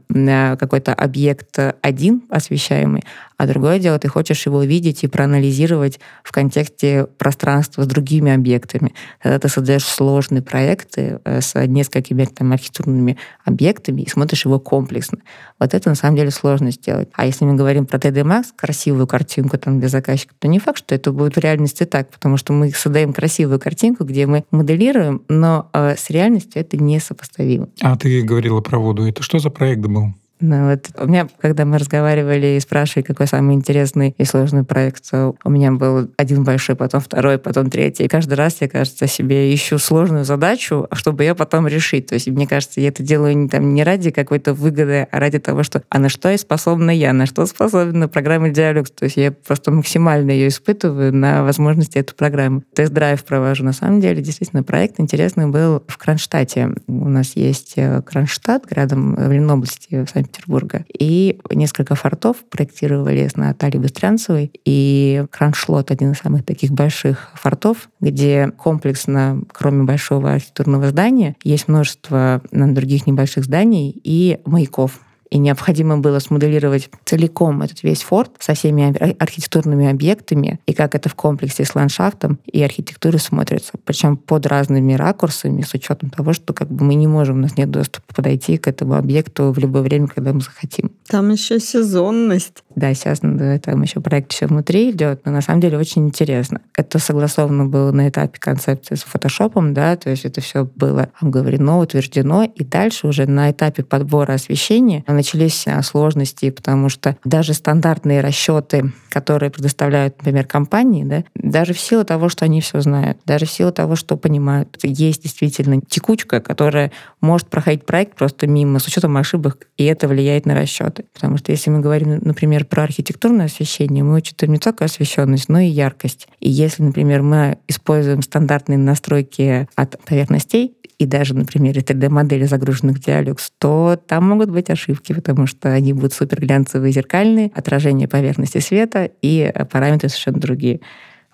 какой-то 0.58 0.94
объект 0.94 1.58
один 1.82 2.24
освещаемый, 2.30 3.04
а 3.42 3.48
другое 3.48 3.80
дело, 3.80 3.98
ты 3.98 4.08
хочешь 4.08 4.46
его 4.46 4.60
увидеть 4.60 5.04
и 5.04 5.08
проанализировать 5.08 6.00
в 6.24 6.32
контексте 6.32 7.08
пространства 7.18 7.82
с 7.82 7.88
другими 7.88 8.32
объектами. 8.32 8.94
Тогда 9.20 9.40
ты 9.40 9.50
создаешь 9.50 9.84
сложные 9.84 10.44
проекты 10.44 11.20
э, 11.26 11.42
с 11.42 11.60
несколькими 11.66 12.26
там, 12.26 12.52
архитектурными 12.52 13.18
объектами 13.44 14.04
и 14.04 14.10
смотришь 14.10 14.46
его 14.46 14.60
комплексно. 14.60 15.18
Вот 15.60 15.74
это 15.74 15.90
на 15.90 15.96
самом 15.96 16.18
деле 16.18 16.30
сложно 16.30 16.70
сделать. 16.70 17.10
А 17.14 17.26
если 17.26 17.44
мы 17.44 17.56
говорим 17.56 17.88
про 17.88 17.98
3D 17.98 18.22
Max, 18.22 18.50
красивую 18.56 19.08
картинку 19.08 19.58
там 19.58 19.80
для 19.80 19.90
заказчика, 19.90 20.36
то 20.38 20.48
не 20.48 20.60
факт, 20.60 20.78
что 20.78 20.94
это 20.94 21.12
будет 21.12 21.36
в 21.36 21.40
реальности 21.40 21.84
так, 21.86 22.12
потому 22.12 22.38
что 22.38 22.54
мы 22.54 22.70
создаем 22.70 23.12
красивую 23.12 23.60
картинку, 23.60 24.04
где 24.04 24.28
мы 24.28 24.44
моделируем, 24.52 25.24
но 25.30 25.68
э, 25.74 25.96
с 25.98 26.12
реальностью 26.12 26.62
это 26.62 26.78
несопоставимо. 26.78 27.70
А 27.82 27.98
ты 27.98 28.22
говорила 28.22 28.62
про 28.62 28.78
воду. 28.78 29.08
Это 29.08 29.24
что 29.24 29.40
за 29.40 29.50
проект 29.50 29.82
был? 29.82 30.14
Ну, 30.42 30.70
вот 30.70 30.90
у 30.98 31.08
меня, 31.08 31.28
когда 31.40 31.66
мы 31.66 31.78
разговаривали 31.78 32.58
и 32.58 32.60
спрашивали, 32.60 33.06
какой 33.06 33.28
самый 33.28 33.56
интересный 33.56 34.16
и 34.18 34.26
сложный 34.26 34.64
проект, 34.64 35.10
у 35.14 35.50
меня 35.50 35.72
был 35.72 36.10
один 36.18 36.44
большой, 36.44 36.76
потом 36.76 37.00
второй, 37.00 37.38
потом 37.38 37.70
третий. 37.70 38.06
И 38.06 38.08
каждый 38.08 38.34
раз 38.34 38.58
я, 38.60 38.68
кажется, 38.68 39.06
себе 39.06 39.54
ищу 39.54 39.78
сложную 39.78 40.26
задачу, 40.26 40.88
чтобы 40.94 41.24
ее 41.24 41.36
потом 41.36 41.68
решить. 41.68 42.08
То 42.08 42.16
есть, 42.16 42.28
мне 42.28 42.48
кажется, 42.48 42.82
я 42.82 42.88
это 42.88 43.04
делаю 43.04 43.38
не, 43.38 43.50
там, 43.50 43.74
не 43.74 43.84
ради 43.84 44.10
какой-то 44.10 44.54
выгоды, 44.54 45.08
а 45.12 45.20
ради 45.20 45.38
того, 45.38 45.62
что 45.62 45.84
а 45.90 46.00
на 46.00 46.10
что 46.10 46.30
я 46.30 46.38
способна 46.38 46.92
я, 46.92 47.14
на 47.14 47.28
что 47.28 47.46
способна 47.46 48.08
программа 48.08 48.50
Dialux. 48.50 48.88
То 48.98 49.06
есть 49.06 49.18
я 49.18 49.32
просто 49.32 49.72
максимально 49.72 50.32
ее 50.32 50.48
испытываю 50.48 51.14
на 51.14 51.44
возможности 51.44 52.00
эту 52.00 52.16
программу. 52.16 52.64
Тест-драйв 52.74 53.24
провожу. 53.24 53.64
На 53.64 53.74
самом 53.74 54.02
деле, 54.02 54.22
действительно, 54.24 54.64
проект 54.64 55.00
интересный 55.00 55.48
был 55.48 55.84
в 55.88 55.98
Кронштадте. 55.98 56.74
У 56.88 57.10
нас 57.10 57.36
есть 57.36 57.74
э, 57.76 58.02
Кронштадт, 58.02 58.72
рядом 58.72 59.16
в 59.16 59.32
Ленобласти, 59.32 60.06
в 60.06 60.10
Санкт-Петербурга. 60.32 60.86
И 60.98 61.40
несколько 61.52 61.96
фортов 61.96 62.38
проектировали 62.50 63.28
с 63.28 63.36
Натальей 63.36 63.80
Быстрянцевой. 63.80 64.52
И 64.66 65.26
Кроншлот— 65.32 65.92
один 65.92 66.12
из 66.12 66.20
самых 66.20 66.46
таких 66.46 66.72
больших 66.72 67.32
фортов, 67.36 67.90
где 68.00 68.52
комплексно, 68.58 69.44
кроме 69.52 69.84
большого 69.84 70.34
архитектурного 70.34 70.90
здания, 70.90 71.36
есть 71.44 71.68
множество 71.68 72.42
других 72.52 73.08
небольших 73.08 73.46
зданий 73.46 74.00
и 74.04 74.40
маяков 74.46 75.00
и 75.32 75.38
необходимо 75.38 75.98
было 75.98 76.20
смоделировать 76.20 76.90
целиком 77.06 77.62
этот 77.62 77.84
весь 77.84 78.04
форт 78.04 78.32
со 78.40 78.54
всеми 78.54 78.96
архитектурными 79.22 79.90
объектами 79.90 80.60
и 80.66 80.74
как 80.74 80.94
это 80.94 81.08
в 81.08 81.16
комплексе 81.16 81.64
с 81.64 81.74
ландшафтом 81.74 82.40
и 82.46 82.62
архитектурой 82.62 83.20
смотрится. 83.20 83.74
Причем 83.86 84.18
под 84.18 84.46
разными 84.46 84.94
ракурсами, 84.94 85.62
с 85.62 85.74
учетом 85.74 86.10
того, 86.10 86.34
что 86.34 86.54
как 86.54 86.70
бы 86.70 86.84
мы 86.84 86.96
не 86.96 87.08
можем, 87.08 87.38
у 87.38 87.42
нас 87.42 87.58
нет 87.58 87.72
доступа 87.72 88.14
подойти 88.14 88.58
к 88.58 88.68
этому 88.68 88.96
объекту 88.96 89.52
в 89.52 89.58
любое 89.58 89.82
время, 89.82 90.08
когда 90.08 90.34
мы 90.34 90.42
захотим. 90.42 90.92
Там 91.08 91.32
еще 91.32 91.60
сезонность. 91.60 92.64
Да, 92.76 92.94
сейчас 92.94 93.20
да, 93.22 93.58
там 93.60 93.82
еще 93.82 94.02
проект 94.02 94.34
еще 94.34 94.48
внутри 94.48 94.92
идет, 94.92 95.22
но 95.26 95.32
на 95.32 95.42
самом 95.42 95.62
деле 95.62 95.78
очень 95.78 96.06
интересно. 96.08 96.62
Это 96.76 97.00
согласовано 97.00 97.66
было 97.66 97.92
на 97.92 98.10
этапе 98.10 98.38
концепции 98.38 98.96
с 98.96 99.04
фотошопом, 99.04 99.74
да, 99.74 99.96
то 99.96 100.10
есть 100.10 100.26
это 100.26 100.42
все 100.42 100.66
было 100.66 101.10
обговорено, 101.20 101.80
утверждено, 101.80 102.44
и 102.44 102.64
дальше 102.66 103.08
уже 103.08 103.26
на 103.28 103.52
этапе 103.52 103.84
подбора 103.84 104.34
освещения 104.34 105.06
начались 105.22 105.68
а, 105.68 105.84
сложности, 105.84 106.50
потому 106.50 106.90
что 106.90 107.16
даже 107.24 107.54
стандартные 107.54 108.22
расчеты, 108.22 108.92
которые 109.10 109.52
предоставляют, 109.52 110.18
например, 110.18 110.46
компании, 110.46 111.04
да, 111.04 111.24
даже 111.36 111.74
в 111.74 111.80
силу 111.80 112.04
того, 112.04 112.28
что 112.28 112.46
они 112.46 112.60
все 112.60 112.82
знают, 112.82 113.20
даже 113.26 113.46
в 113.46 113.52
силу 113.52 113.72
того, 113.72 113.96
что 113.96 114.18
понимают, 114.18 114.80
есть 114.82 115.22
действительно 115.22 115.80
текучка, 115.80 116.42
которая 116.42 116.92
может 117.22 117.50
проходить 117.50 117.86
проект 117.86 118.16
просто 118.16 118.48
мимо 118.48 118.80
с 118.80 118.88
учетом 118.88 119.16
ошибок, 119.16 119.68
и 119.78 119.86
это 119.86 120.08
влияет 120.08 120.48
на 120.48 120.56
расчеты. 120.56 121.06
Потому 121.14 121.38
что 121.38 121.52
если 121.52 121.70
мы 121.70 121.82
говорим, 121.82 122.20
например, 122.24 122.66
про 122.66 122.84
архитектурное 122.84 123.46
освещение, 123.46 124.04
мы 124.04 124.16
учитываем 124.16 124.54
не 124.54 124.60
только 124.60 124.86
освещенность, 124.86 125.50
но 125.50 125.60
и 125.60 125.68
яркость. 125.68 126.28
И 126.40 126.50
если, 126.50 126.82
например, 126.82 127.22
мы 127.22 127.60
используем 127.68 128.24
стандартные 128.24 128.80
настройки 128.80 129.68
от 129.76 130.04
поверхностей, 130.04 130.74
и 131.02 131.08
даже, 131.08 131.34
например, 131.34 131.76
3D-модели 131.76 132.46
загруженных 132.46 132.98
в 132.98 133.00
Dialux, 133.00 133.40
то 133.58 134.00
там 134.08 134.30
могут 134.30 134.52
быть 134.52 134.70
ошибки, 134.70 135.11
потому 135.14 135.48
что 135.48 135.72
они 135.72 135.94
будут 135.94 136.14
супер 136.14 136.40
глянцевые, 136.40 136.92
зеркальные, 136.92 137.52
отражение 137.54 138.08
поверхности 138.08 138.60
света 138.60 139.10
и 139.22 139.52
параметры 139.70 140.10
совершенно 140.10 140.40
другие. 140.40 140.82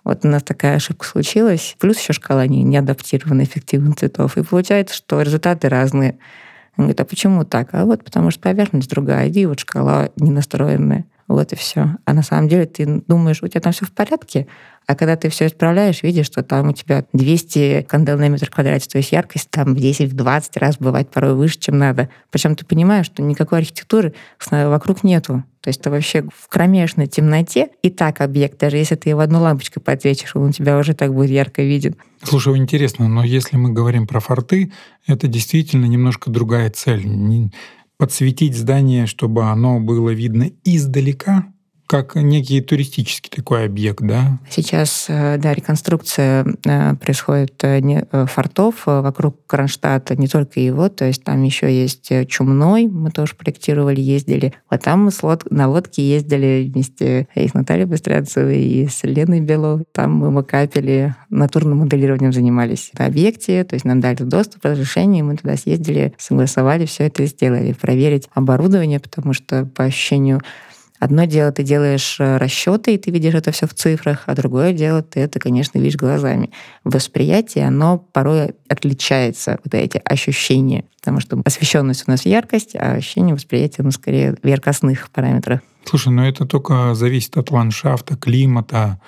Вот 0.04 0.24
у 0.24 0.28
нас 0.30 0.42
такая 0.44 0.78
ошибка 0.78 1.06
случилась. 1.06 1.76
Плюс 1.80 2.00
еще 2.00 2.13
шкала 2.13 2.48
не, 2.48 2.63
не 2.63 2.78
адаптирована 2.78 3.44
эффективных 3.44 3.98
цветов. 3.98 4.38
И 4.38 4.44
получается, 4.44 4.96
что 4.96 5.22
результаты 5.22 5.68
разные. 5.68 6.18
Он 6.78 6.86
говорит, 6.86 7.02
а 7.02 7.06
почему 7.06 7.44
так? 7.44 7.70
А 7.74 7.86
вот 7.86 8.04
потому 8.04 8.32
что 8.32 8.42
поверхность 8.42 8.90
другая, 8.90 9.28
и 9.28 9.46
вот 9.46 9.60
шкала 9.60 10.10
не 10.16 10.32
настроенная. 10.32 11.06
Вот 11.28 11.52
и 11.52 11.56
все. 11.56 11.98
А 12.06 12.13
на 12.13 12.24
самом 12.24 12.48
деле 12.48 12.66
ты 12.66 13.04
думаешь, 13.08 13.44
у 13.44 13.48
тебя 13.48 13.60
там 13.60 13.74
все 13.74 13.86
в 13.86 13.92
порядке, 13.92 14.48
а 14.86 14.96
когда 14.96 15.18
ты 15.18 15.28
все 15.28 15.48
исправляешь, 15.48 16.02
видишь, 16.02 16.28
что 16.28 16.42
там 16.44 16.70
у 16.70 16.72
тебя 16.72 17.04
200 17.12 17.86
кандел 17.90 18.18
на 18.18 18.30
метр 18.30 18.50
квадратный, 18.50 18.88
то 18.90 18.98
есть 18.98 19.12
яркость 19.12 19.50
там 19.50 19.76
в 19.76 19.78
10-20 19.78 20.44
раз 20.56 20.78
бывает 20.78 21.10
порой 21.10 21.34
выше, 21.34 21.60
чем 21.60 21.78
надо. 21.78 22.08
Причем 22.32 22.56
ты 22.56 22.63
понимаешь, 22.66 23.08
что 23.08 23.22
никакой 23.22 23.60
архитектуры 23.60 24.13
вокруг 24.50 25.04
нету. 25.04 25.44
То 25.60 25.68
есть 25.68 25.82
ты 25.82 25.90
вообще 25.90 26.24
в 26.34 26.48
кромешной 26.48 27.08
темноте, 27.08 27.68
и 27.82 27.90
так 27.90 28.22
объект, 28.22 28.58
даже 28.58 28.78
если 28.78 28.96
ты 28.96 29.10
его 29.10 29.20
одну 29.20 29.42
лампочкой 29.42 29.84
подсветишь, 29.84 30.34
он 30.34 30.44
у 30.44 30.52
тебя 30.54 30.78
уже 30.78 30.94
так 30.94 31.13
будет 31.13 31.32
ярко 31.32 31.62
виден. 31.62 31.98
Слушай, 32.24 32.56
интересно, 32.56 33.10
но 33.10 33.26
если 33.26 33.58
мы 33.58 33.72
говорим 33.74 34.08
про 34.08 34.22
форты, 34.22 34.72
это 35.06 35.28
действительно 35.28 35.86
немножко 35.86 36.30
другая 36.32 36.70
цель. 36.70 37.06
Подсветить 37.97 38.55
здание, 38.55 39.07
чтобы 39.07 39.45
оно 39.45 39.79
было 39.79 40.12
видно 40.12 40.51
издалека, 40.63 41.53
как 41.88 42.15
некий 42.15 42.60
туристический 42.62 43.32
такой 43.34 43.65
объект, 43.65 44.02
да? 44.02 44.39
Сейчас, 44.50 45.06
э, 45.08 45.38
да, 45.38 45.54
реконструкция 45.54 46.45
э, 46.65 46.95
происходит 46.95 47.63
э, 47.63 48.26
фортов 48.28 48.86
вокруг 48.86 49.38
Кронштадта, 49.47 50.15
не 50.15 50.28
только 50.28 50.60
его, 50.60 50.89
то 50.89 51.06
есть 51.06 51.23
там 51.23 51.41
еще 51.43 51.73
есть 51.73 52.12
Чумной, 52.28 52.88
мы 52.88 53.12
тоже 53.12 53.36
проектировали, 53.36 54.02
ездили. 54.02 54.54
А 54.69 54.78
там 54.78 55.06
мы 55.06 55.12
лод... 55.21 55.50
на 55.50 55.69
лодке 55.69 56.08
ездили 56.08 56.69
вместе 56.71 57.28
и 57.34 57.47
с 57.47 57.54
Натальей 57.54 57.86
Быстрянцевой, 57.86 58.62
и 58.62 58.88
с 58.88 59.04
Леной 59.04 59.39
Беловой. 59.39 59.86
Там 59.93 60.13
мы 60.15 60.30
макапили, 60.30 61.15
натурным 61.30 61.80
моделированием 61.80 62.34
занимались 62.34 62.91
на 62.97 63.06
объекте, 63.06 63.63
то 63.63 63.76
есть 63.76 63.86
нам 63.86 64.02
дали 64.02 64.23
доступ, 64.23 64.65
разрешение, 64.65 65.23
мы 65.23 65.38
туда 65.38 65.56
съездили, 65.56 66.13
согласовали, 66.17 66.86
все 66.86 67.06
это 67.06 67.26
сделали, 67.26 67.71
проверить 67.71 68.28
оборудование, 68.34 69.00
потому 69.00 69.32
что 69.34 69.65
по 69.65 69.86
ощущению 69.86 70.41
Одно 70.99 71.25
дело, 71.25 71.51
ты 71.51 71.63
делаешь 71.63 72.17
э, 72.19 72.38
расчеты, 72.38 72.95
и 72.95 72.97
ты 72.97 73.12
видишь 73.12 73.36
это 73.36 73.51
все 73.51 73.67
в 73.67 73.73
цифрах, 73.73 74.23
а 74.25 74.36
другое 74.36 74.73
дело, 74.73 75.03
ты 75.03 75.19
это, 75.19 75.39
конечно, 75.39 75.77
видишь 75.77 75.95
глазами. 75.95 76.49
Восприятие, 76.83 77.67
оно 77.67 77.99
порой 77.99 78.55
отличается, 78.67 79.60
вот 79.63 79.73
эти 79.75 80.01
ощущения, 80.03 80.86
потому 80.99 81.19
что 81.19 81.39
освещенность 81.45 82.05
у 82.07 82.12
нас 82.12 82.25
яркость, 82.25 82.75
а 82.75 82.93
ощущение 82.93 83.36
восприятия, 83.36 83.83
ну, 83.83 83.91
скорее, 83.91 84.38
в 84.41 84.47
яркостных 84.47 85.12
параметрах. 85.12 85.62
Слушай, 85.86 86.12
но 86.12 86.27
это 86.27 86.45
только 86.45 86.95
зависит 86.95 87.38
от 87.38 87.51
ландшафта, 87.51 88.17
климата, 88.17 88.99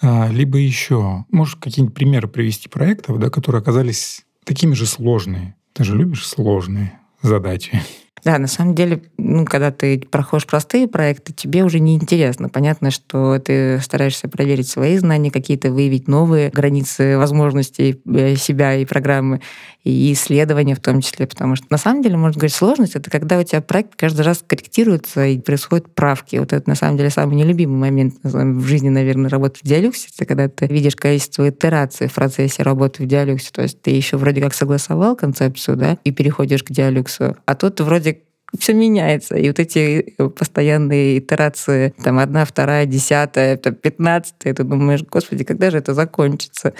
а, 0.00 0.28
либо 0.30 0.58
еще. 0.58 1.24
Можешь 1.30 1.56
какие-нибудь 1.56 1.94
примеры 1.94 2.28
привести 2.28 2.68
проектов, 2.68 3.18
да, 3.18 3.30
которые 3.30 3.60
оказались 3.60 4.24
такими 4.44 4.74
же 4.74 4.86
сложными? 4.86 5.56
Ты 5.72 5.84
же 5.84 5.96
любишь 5.96 6.26
сложные 6.26 6.98
задачи. 7.22 7.82
Да, 8.24 8.38
на 8.38 8.46
самом 8.46 8.74
деле, 8.74 9.02
ну, 9.16 9.44
когда 9.44 9.70
ты 9.70 10.00
проходишь 10.10 10.46
простые 10.46 10.88
проекты, 10.88 11.32
тебе 11.32 11.64
уже 11.64 11.80
не 11.80 11.94
интересно. 11.94 12.48
Понятно, 12.48 12.90
что 12.90 13.38
ты 13.38 13.80
стараешься 13.80 14.28
проверить 14.28 14.68
свои 14.68 14.98
знания, 14.98 15.30
какие-то 15.30 15.70
выявить 15.70 16.08
новые 16.08 16.50
границы 16.50 17.18
возможностей 17.18 18.00
э, 18.06 18.36
себя 18.36 18.74
и 18.74 18.84
программы, 18.84 19.40
и 19.84 20.12
исследования 20.12 20.74
в 20.74 20.80
том 20.80 21.00
числе, 21.00 21.26
потому 21.26 21.56
что 21.56 21.66
на 21.70 21.78
самом 21.78 22.02
деле, 22.02 22.16
можно 22.16 22.38
говорить, 22.38 22.54
сложность— 22.54 22.94
это 22.96 23.10
когда 23.10 23.38
у 23.38 23.42
тебя 23.42 23.62
проект 23.62 23.94
каждый 23.96 24.22
раз 24.22 24.44
корректируется 24.46 25.24
и 25.26 25.38
происходят 25.38 25.94
правки. 25.94 26.36
Вот 26.36 26.52
это, 26.52 26.68
на 26.68 26.74
самом 26.74 26.98
деле, 26.98 27.10
самый 27.10 27.36
нелюбимый 27.36 27.78
момент 27.78 28.16
в 28.22 28.66
жизни, 28.66 28.90
наверное, 28.90 29.30
работы 29.30 29.60
в 29.62 29.66
диалюксе, 29.66 30.08
это 30.14 30.26
когда 30.26 30.48
ты 30.48 30.66
видишь 30.66 30.96
количество 30.96 31.48
итераций 31.48 32.08
в 32.08 32.14
процессе 32.14 32.62
работы 32.62 33.02
в 33.02 33.06
диалюксе. 33.06 33.50
То 33.52 33.62
есть 33.62 33.80
ты 33.80 33.90
еще 33.90 34.16
вроде 34.16 34.42
как 34.42 34.52
согласовал 34.52 35.16
концепцию, 35.16 35.76
да, 35.76 35.98
и 36.04 36.10
переходишь 36.10 36.64
к 36.64 36.70
диалюксу, 36.70 37.36
а 37.46 37.54
тут 37.54 37.80
вроде 37.80 38.17
все 38.56 38.72
меняется. 38.72 39.36
И 39.36 39.48
вот 39.48 39.58
эти 39.58 40.14
э, 40.16 40.28
постоянные 40.28 41.18
итерации, 41.18 41.94
там 42.02 42.18
одна, 42.18 42.44
вторая, 42.44 42.86
десятая, 42.86 43.56
пятнадцатая, 43.56 44.54
ты 44.54 44.64
думаешь, 44.64 45.02
господи, 45.02 45.44
когда 45.44 45.70
же 45.70 45.78
это 45.78 45.94
закончится? 45.94 46.74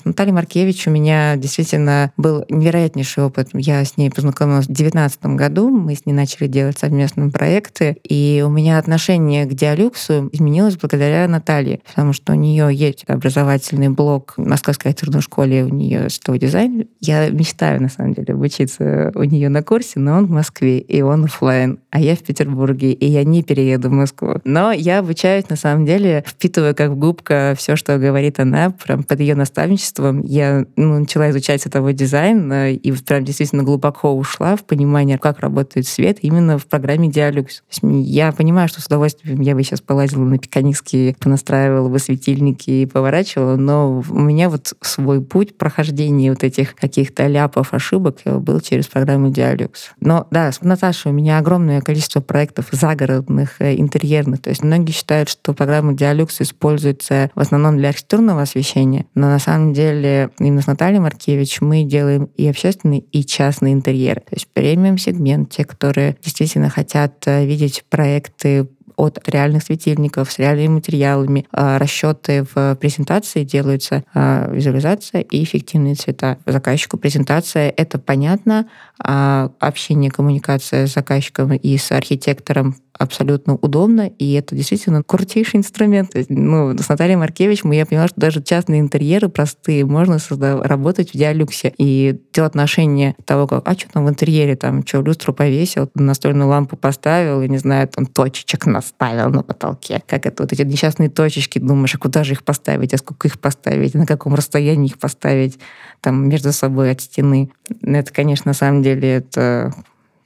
С 0.00 0.06
Натальей 0.06 0.32
Маркевич 0.32 0.86
у 0.86 0.90
меня 0.90 1.36
действительно 1.36 2.10
был 2.16 2.46
невероятнейший 2.48 3.22
опыт. 3.22 3.50
Я 3.52 3.84
с 3.84 3.98
ней 3.98 4.10
познакомилась 4.10 4.64
в 4.64 4.68
2019 4.68 5.26
году. 5.36 5.68
Мы 5.68 5.94
с 5.94 6.06
ней 6.06 6.14
начали 6.14 6.46
делать 6.46 6.78
совместные 6.78 7.30
проекты. 7.30 7.98
И 8.08 8.42
у 8.46 8.48
меня 8.48 8.78
отношение 8.78 9.44
к 9.44 9.52
диалюксу 9.52 10.30
изменилось 10.32 10.78
благодаря 10.78 11.28
Наталье, 11.28 11.80
потому 11.86 12.14
что 12.14 12.32
у 12.32 12.34
нее 12.34 12.70
есть 12.72 13.04
образовательный 13.08 13.90
блок 13.90 14.32
в 14.38 14.46
Московской 14.46 14.92
архитектурной 14.92 15.20
школе, 15.20 15.64
у 15.64 15.68
нее 15.68 16.08
сто 16.08 16.34
дизайн. 16.36 16.88
Я 17.00 17.28
мечтаю, 17.28 17.82
на 17.82 17.90
самом 17.90 18.14
деле, 18.14 18.32
обучиться 18.32 19.12
у 19.14 19.24
нее 19.24 19.50
на 19.50 19.62
курсе, 19.62 20.00
но 20.00 20.16
он 20.16 20.28
в 20.28 20.30
Москве, 20.30 20.78
и 20.78 21.02
он 21.02 21.24
офлайн, 21.24 21.78
а 21.90 22.00
я 22.00 22.16
в 22.16 22.20
Петербурге, 22.20 22.92
и 22.92 23.04
я 23.04 23.22
не 23.24 23.42
перееду 23.42 23.90
в 23.90 23.92
Москву. 23.92 24.36
Но 24.44 24.72
я 24.72 25.00
обучаюсь, 25.00 25.50
на 25.50 25.56
самом 25.56 25.84
деле, 25.84 26.24
впитывая 26.26 26.72
как 26.72 26.96
губка 26.96 27.54
все, 27.58 27.76
что 27.76 27.98
говорит 27.98 28.40
она, 28.40 28.70
прям 28.70 29.02
под 29.02 29.20
ее 29.20 29.34
наставничество 29.34 29.89
творчеством 29.92 30.22
я 30.22 30.64
ну, 30.76 31.00
начала 31.00 31.30
изучать 31.30 31.62
световой 31.62 31.92
дизайн 31.92 32.50
э, 32.52 32.72
и 32.72 32.92
прям 32.92 33.24
действительно 33.24 33.62
глубоко 33.62 34.14
ушла 34.14 34.56
в 34.56 34.64
понимание, 34.64 35.18
как 35.18 35.40
работает 35.40 35.86
свет 35.86 36.18
именно 36.22 36.58
в 36.58 36.66
программе 36.66 37.08
Dialux. 37.08 37.62
я 37.82 38.32
понимаю, 38.32 38.68
что 38.68 38.80
с 38.80 38.86
удовольствием 38.86 39.40
я 39.40 39.54
бы 39.54 39.62
сейчас 39.62 39.80
полазила 39.80 40.24
на 40.24 40.38
пиканистки, 40.38 41.16
понастраивала 41.20 41.88
бы 41.88 41.98
светильники 41.98 42.70
и 42.70 42.86
поворачивала, 42.86 43.56
но 43.56 44.02
у 44.08 44.18
меня 44.18 44.48
вот 44.48 44.74
свой 44.80 45.20
путь 45.20 45.56
прохождения 45.56 46.30
вот 46.30 46.44
этих 46.44 46.74
каких-то 46.74 47.26
ляпов, 47.26 47.74
ошибок 47.74 48.18
был 48.24 48.60
через 48.60 48.86
программу 48.86 49.30
Dialux. 49.30 49.70
Но 50.00 50.26
да, 50.30 50.52
с 50.52 50.62
Наташей 50.62 51.10
у 51.10 51.14
меня 51.14 51.38
огромное 51.38 51.80
количество 51.80 52.20
проектов 52.20 52.66
загородных, 52.70 53.60
э, 53.60 53.74
интерьерных. 53.76 54.42
То 54.42 54.50
есть 54.50 54.62
многие 54.62 54.92
считают, 54.92 55.28
что 55.28 55.52
программа 55.52 55.92
Dialux 55.92 56.36
используется 56.40 57.30
в 57.34 57.40
основном 57.40 57.76
для 57.76 57.88
архитектурного 57.88 58.42
освещения, 58.42 59.06
но 59.14 59.28
на 59.28 59.38
самом 59.38 59.69
деле 59.72 60.00
деле 60.00 60.30
именно 60.38 60.62
с 60.62 60.66
Натальей 60.66 61.00
Маркевич 61.00 61.60
мы 61.60 61.84
делаем 61.84 62.24
и 62.36 62.46
общественный, 62.48 62.98
и 62.98 63.24
частный 63.24 63.72
интерьер. 63.72 64.16
То 64.16 64.32
есть 64.32 64.48
премиум-сегмент, 64.52 65.50
те, 65.50 65.64
которые 65.64 66.16
действительно 66.22 66.70
хотят 66.70 67.22
э, 67.26 67.44
видеть 67.44 67.84
проекты 67.88 68.68
от 68.96 69.26
реальных 69.26 69.62
светильников 69.62 70.30
с 70.30 70.38
реальными 70.38 70.74
материалами. 70.74 71.46
А, 71.52 71.78
расчеты 71.78 72.44
в 72.54 72.74
презентации 72.74 73.44
делаются, 73.44 74.04
а, 74.12 74.50
визуализация 74.52 75.22
и 75.22 75.42
эффективные 75.42 75.94
цвета. 75.94 76.36
Заказчику 76.44 76.98
презентация— 76.98 77.72
это 77.76 77.98
понятно, 77.98 78.68
а 79.02 79.52
общение, 79.58 80.10
коммуникация 80.10 80.86
с 80.86 80.92
заказчиком 80.92 81.54
и 81.54 81.78
с 81.78 81.90
архитектором 81.92 82.76
абсолютно 83.00 83.54
удобно, 83.54 84.08
и 84.18 84.34
это 84.34 84.54
действительно 84.54 85.02
крутейший 85.02 85.58
инструмент. 85.58 86.10
Ну, 86.28 86.76
с 86.76 86.86
Натальей 86.86 87.16
Маркевич 87.16 87.64
мы, 87.64 87.74
я 87.74 87.86
поняла, 87.86 88.08
что 88.08 88.20
даже 88.20 88.42
частные 88.42 88.80
интерьеры 88.80 89.30
простые 89.30 89.86
можно 89.86 90.18
создав... 90.18 90.60
работать 90.66 91.14
в 91.14 91.16
диалюксе. 91.16 91.72
И 91.78 92.20
те 92.30 92.42
отношения 92.42 93.16
того, 93.24 93.46
как, 93.46 93.66
а 93.66 93.72
что 93.72 93.90
там 93.90 94.04
в 94.04 94.10
интерьере, 94.10 94.54
там, 94.54 94.86
что, 94.86 95.00
люстру 95.00 95.32
повесил, 95.32 95.90
настольную 95.94 96.46
лампу 96.46 96.76
поставил, 96.76 97.40
и, 97.40 97.48
не 97.48 97.56
знаю, 97.56 97.88
там, 97.88 98.04
точечек 98.04 98.66
наставил 98.66 99.30
на 99.30 99.42
потолке. 99.42 100.02
Как 100.06 100.26
это, 100.26 100.42
вот 100.42 100.52
эти 100.52 100.60
несчастные 100.60 101.08
точечки, 101.08 101.58
думаешь, 101.58 101.94
а 101.94 101.98
куда 101.98 102.22
же 102.22 102.34
их 102.34 102.44
поставить, 102.44 102.92
а 102.92 102.98
сколько 102.98 103.28
их 103.28 103.40
поставить, 103.40 103.94
на 103.94 104.04
каком 104.04 104.34
расстоянии 104.34 104.88
их 104.88 104.98
поставить, 104.98 105.58
там, 106.02 106.28
между 106.28 106.52
собой 106.52 106.90
от 106.90 107.00
стены. 107.00 107.50
Это, 107.80 108.12
конечно, 108.12 108.50
на 108.50 108.54
самом 108.54 108.82
деле, 108.82 109.08
это 109.08 109.72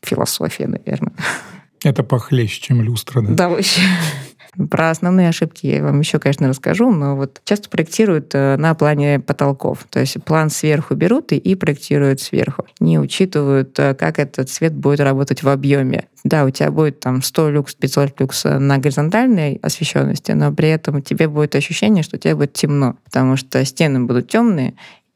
философия, 0.02 0.66
наверное. 0.66 1.12
Это 1.84 2.02
похлеще, 2.02 2.60
чем 2.60 2.82
люстра, 2.82 3.20
да? 3.20 3.34
Да, 3.34 3.48
вообще. 3.48 3.80
Про 4.70 4.90
основные 4.90 5.28
ошибки 5.28 5.66
я 5.66 5.82
вам 5.82 5.98
еще, 6.00 6.18
конечно, 6.18 6.48
расскажу, 6.48 6.90
но 6.92 7.16
вот 7.16 7.40
часто 7.44 7.68
проектируют 7.68 8.30
э, 8.34 8.56
на 8.56 8.74
плане 8.74 9.18
потолков. 9.18 9.84
То 9.90 9.98
есть 9.98 10.22
план 10.24 10.48
сверху 10.48 10.94
берут 10.94 11.32
и, 11.32 11.36
и 11.36 11.56
проектируют 11.56 12.20
сверху. 12.20 12.64
Не 12.78 13.00
учитывают, 13.00 13.76
э, 13.78 13.94
как 13.94 14.20
этот 14.20 14.48
свет 14.48 14.72
будет 14.72 15.00
работать 15.00 15.42
в 15.42 15.48
объеме. 15.48 16.06
Да, 16.22 16.44
у 16.44 16.50
тебя 16.50 16.70
будет 16.70 17.00
там 17.00 17.20
100 17.22 17.50
люкс, 17.50 17.74
500 17.74 18.20
люкс 18.20 18.44
на 18.44 18.78
горизонтальной 18.78 19.58
освещенности, 19.60 20.32
но 20.32 20.52
при 20.52 20.68
этом 20.68 21.02
тебе 21.02 21.26
будет 21.26 21.56
ощущение, 21.56 22.04
что 22.04 22.16
тебе 22.16 22.36
будет 22.36 22.52
темно, 22.52 22.96
потому 23.04 23.36
что 23.36 23.64
стены 23.64 24.04
будут 24.04 24.28
темные, 24.28 24.74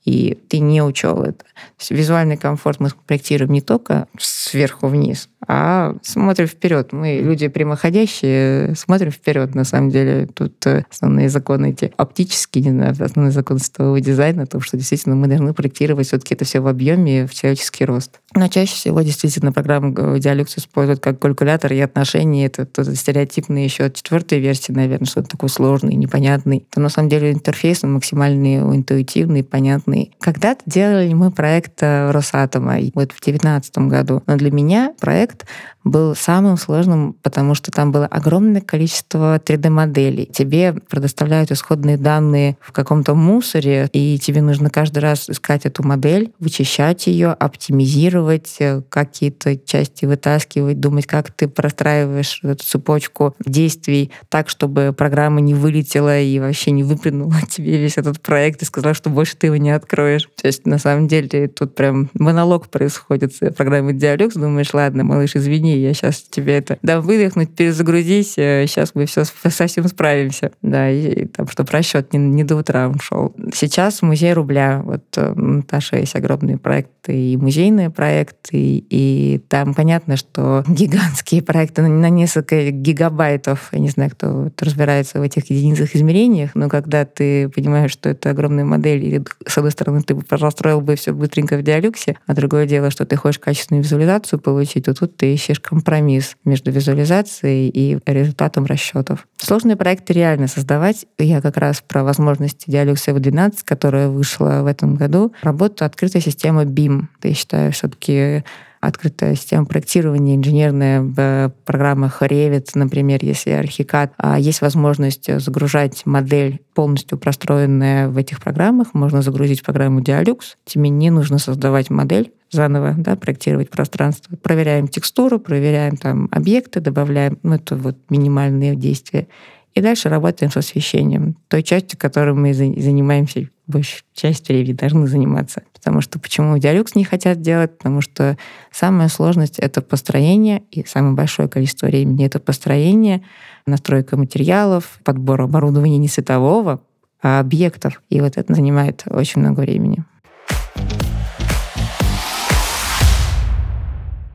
и 0.08 0.38
ты 0.48 0.60
не 0.60 0.82
учел 0.82 1.22
это. 1.22 1.44
визуальный 1.90 2.38
комфорт 2.38 2.80
мы 2.80 2.88
проектируем 3.06 3.52
не 3.52 3.60
только 3.60 4.08
сверху 4.18 4.86
вниз, 4.86 5.28
а 5.46 5.96
смотрим 6.02 6.46
вперед. 6.46 6.92
Мы 6.92 7.20
люди 7.22 7.48
прямоходящие, 7.48 8.74
смотрим 8.74 9.10
вперед. 9.10 9.54
На 9.54 9.64
самом 9.64 9.90
деле 9.90 10.26
тут 10.26 10.66
э, 10.66 10.84
основные 10.90 11.28
законы 11.28 11.72
эти 11.72 11.92
оптические, 11.98 12.64
не 12.64 12.70
знаю, 12.70 12.96
основные 12.98 13.32
законы 13.32 13.60
светового 13.60 14.00
дизайна, 14.00 14.46
то, 14.46 14.60
что 14.60 14.78
действительно 14.78 15.14
мы 15.14 15.26
должны 15.26 15.52
проектировать 15.52 16.06
все-таки 16.06 16.34
это 16.34 16.46
все 16.46 16.60
в 16.60 16.68
объеме, 16.68 17.26
в 17.26 17.34
человеческий 17.34 17.84
рост. 17.84 18.20
Но 18.34 18.48
чаще 18.48 18.74
всего 18.74 19.00
действительно 19.00 19.52
программу 19.52 19.92
Dialux 19.92 20.58
используют 20.58 21.00
как 21.00 21.18
калькулятор 21.18 21.72
и 21.72 21.80
отношения. 21.80 22.46
Это 22.46 22.66
тот 22.66 22.86
стереотипный 22.86 23.64
еще 23.64 23.84
от 23.84 23.94
четвертой 23.94 24.38
версии, 24.38 24.70
наверное, 24.70 25.06
что-то 25.06 25.28
такое 25.28 25.48
сложный, 25.48 25.94
непонятный. 25.94 26.66
То 26.70 26.80
на 26.80 26.90
самом 26.90 27.08
деле 27.08 27.32
интерфейс 27.32 27.82
максимально 27.82 28.76
интуитивный, 28.76 29.42
понятный. 29.42 30.12
Когда-то 30.20 30.62
делали 30.66 31.12
мы 31.14 31.30
проект 31.30 31.82
э, 31.82 32.10
Росатома, 32.10 32.76
вот 32.94 33.12
в 33.12 33.20
2019 33.20 33.78
году. 33.78 34.22
Но 34.26 34.36
для 34.36 34.50
меня 34.50 34.92
проект 35.00 35.46
был 35.84 36.14
самым 36.14 36.56
сложным, 36.56 37.14
потому 37.22 37.54
что 37.54 37.70
там 37.70 37.92
было 37.92 38.06
огромное 38.06 38.60
количество 38.60 39.38
3D-моделей. 39.38 40.26
Тебе 40.26 40.74
предоставляют 40.74 41.50
исходные 41.50 41.96
данные 41.96 42.56
в 42.60 42.72
каком-то 42.72 43.14
мусоре, 43.14 43.88
и 43.92 44.18
тебе 44.18 44.42
нужно 44.42 44.70
каждый 44.70 44.98
раз 44.98 45.30
искать 45.30 45.66
эту 45.66 45.82
модель, 45.82 46.32
вычищать 46.38 47.06
ее, 47.06 47.30
оптимизировать, 47.30 48.17
э, 48.60 48.82
какие-то 48.88 49.56
части 49.56 50.04
вытаскивать, 50.04 50.80
думать, 50.80 51.06
как 51.06 51.30
ты 51.30 51.48
простраиваешь 51.48 52.40
эту 52.42 52.64
цепочку 52.64 53.34
действий 53.44 54.10
так, 54.28 54.48
чтобы 54.48 54.94
программа 54.96 55.40
не 55.40 55.54
вылетела 55.54 56.20
и 56.20 56.38
вообще 56.38 56.70
не 56.70 56.82
выплюнула 56.82 57.36
тебе 57.48 57.78
весь 57.78 57.98
этот 57.98 58.20
проект 58.20 58.62
и 58.62 58.64
сказала, 58.64 58.94
что 58.94 59.10
больше 59.10 59.36
ты 59.36 59.48
его 59.48 59.56
не 59.56 59.70
откроешь. 59.70 60.28
То 60.40 60.46
есть, 60.46 60.66
на 60.66 60.78
самом 60.78 61.08
деле, 61.08 61.48
тут 61.48 61.74
прям 61.74 62.10
монолог 62.14 62.68
происходит 62.68 63.34
с 63.34 63.50
программой 63.52 63.94
Dialux. 63.94 64.32
Думаешь, 64.34 64.72
ладно, 64.74 65.04
малыш, 65.04 65.36
извини, 65.36 65.78
я 65.78 65.94
сейчас 65.94 66.20
тебе 66.22 66.56
это 66.56 66.78
дам 66.82 67.02
выдохнуть, 67.02 67.54
перезагрузись, 67.54 68.34
сейчас 68.34 68.94
мы 68.94 69.06
все 69.06 69.24
совсем 69.48 69.86
справимся. 69.88 70.52
Да, 70.62 70.90
и 70.90 71.26
там, 71.26 71.48
что 71.48 71.64
просчет 71.64 72.12
не, 72.12 72.18
не 72.18 72.44
до 72.44 72.56
утра 72.56 72.92
шел. 73.00 73.34
Сейчас 73.54 74.02
музей 74.02 74.32
рубля. 74.32 74.82
Вот 74.84 75.04
э, 75.16 75.32
Наташа 75.34 75.96
есть 75.98 76.16
огромные 76.16 76.58
проекты 76.58 77.14
и 77.14 77.36
музейные 77.36 77.90
проекты, 77.90 78.07
и, 78.52 78.84
и 78.90 79.38
там 79.48 79.74
понятно, 79.74 80.16
что 80.16 80.64
гигантские 80.68 81.42
проекты 81.42 81.82
на, 81.82 82.08
несколько 82.08 82.70
гигабайтов. 82.70 83.68
Я 83.72 83.78
не 83.78 83.88
знаю, 83.88 84.10
кто 84.10 84.44
вот 84.44 84.62
разбирается 84.62 85.18
в 85.18 85.22
этих 85.22 85.50
единицах 85.50 85.94
измерениях, 85.94 86.50
но 86.54 86.68
когда 86.68 87.04
ты 87.04 87.48
понимаешь, 87.48 87.92
что 87.92 88.08
это 88.10 88.30
огромная 88.30 88.64
модель, 88.64 89.04
и 89.04 89.22
с 89.46 89.58
одной 89.58 89.72
стороны 89.72 90.02
ты 90.02 90.14
построил 90.14 90.80
бы 90.80 90.96
все 90.96 91.12
быстренько 91.12 91.56
в 91.56 91.62
диалюксе, 91.62 92.16
а 92.26 92.34
другое 92.34 92.66
дело, 92.66 92.90
что 92.90 93.04
ты 93.06 93.16
хочешь 93.16 93.38
качественную 93.38 93.82
визуализацию 93.82 94.38
получить, 94.38 94.84
то 94.84 94.94
тут 94.94 95.16
ты 95.16 95.32
ищешь 95.32 95.60
компромисс 95.60 96.36
между 96.44 96.70
визуализацией 96.70 97.68
и 97.68 97.98
результатом 98.06 98.66
расчетов. 98.66 99.26
Сложные 99.36 99.76
проекты 99.76 100.12
реально 100.12 100.48
создавать. 100.48 101.06
Я 101.18 101.40
как 101.40 101.56
раз 101.56 101.82
про 101.86 102.04
возможности 102.04 102.68
Dialux 102.68 103.06
F12, 103.06 103.58
которая 103.64 104.08
вышла 104.08 104.60
в 104.62 104.66
этом 104.66 104.96
году, 104.96 105.32
работаю 105.42 105.86
открытая 105.86 106.22
система 106.22 106.64
BIM. 106.64 107.06
Я 107.22 107.34
считаю, 107.34 107.72
все-таки 107.98 108.44
открытая 108.80 109.34
система 109.34 109.66
проектирования 109.66 110.36
инженерная 110.36 111.02
в 111.02 111.52
программах 111.64 112.22
Revit, 112.22 112.68
например, 112.74 113.18
если 113.22 113.52
Archicad, 113.52 114.10
а 114.18 114.38
есть 114.38 114.60
возможность 114.60 115.28
загружать 115.40 116.06
модель 116.06 116.60
полностью 116.74 117.18
простроенная 117.18 118.08
в 118.08 118.16
этих 118.16 118.40
программах. 118.40 118.94
Можно 118.94 119.20
загрузить 119.20 119.64
программу 119.64 120.00
Dialux. 120.00 120.40
Тебе 120.64 120.90
не 120.90 121.10
нужно 121.10 121.38
создавать 121.38 121.90
модель 121.90 122.32
заново, 122.50 122.94
да, 122.96 123.16
проектировать 123.16 123.68
пространство. 123.68 124.36
Проверяем 124.36 124.86
текстуру, 124.86 125.40
проверяем 125.40 125.96
там 125.96 126.28
объекты, 126.30 126.80
добавляем, 126.80 127.38
ну, 127.42 127.56
это 127.56 127.74
вот 127.74 127.96
минимальные 128.10 128.76
действия. 128.76 129.26
И 129.74 129.80
дальше 129.80 130.08
работаем 130.08 130.50
с 130.50 130.56
освещением, 130.56 131.36
той 131.48 131.62
частью, 131.62 131.98
которой 131.98 132.34
мы 132.34 132.52
занимаемся 132.52 133.48
большую 133.66 134.02
часть 134.14 134.48
времени 134.48 134.72
должны 134.72 135.06
заниматься. 135.06 135.62
Потому 135.72 136.00
что 136.00 136.18
почему 136.18 136.56
Dialux 136.56 136.92
не 136.94 137.04
хотят 137.04 137.40
делать? 137.40 137.78
Потому 137.78 138.00
что 138.00 138.36
самая 138.72 139.08
сложность— 139.08 139.58
это 139.60 139.82
построение, 139.82 140.62
и 140.70 140.84
самое 140.84 141.14
большое 141.14 141.48
количество 141.48 141.86
времени— 141.86 142.24
это 142.26 142.40
построение, 142.40 143.22
настройка 143.66 144.16
материалов, 144.16 144.98
подбор 145.04 145.42
оборудования 145.42 145.98
не 145.98 146.08
светового, 146.08 146.80
а 147.22 147.40
объектов. 147.40 148.02
И 148.08 148.20
вот 148.20 148.36
это 148.36 148.54
занимает 148.54 149.04
очень 149.06 149.42
много 149.42 149.60
времени. 149.60 150.04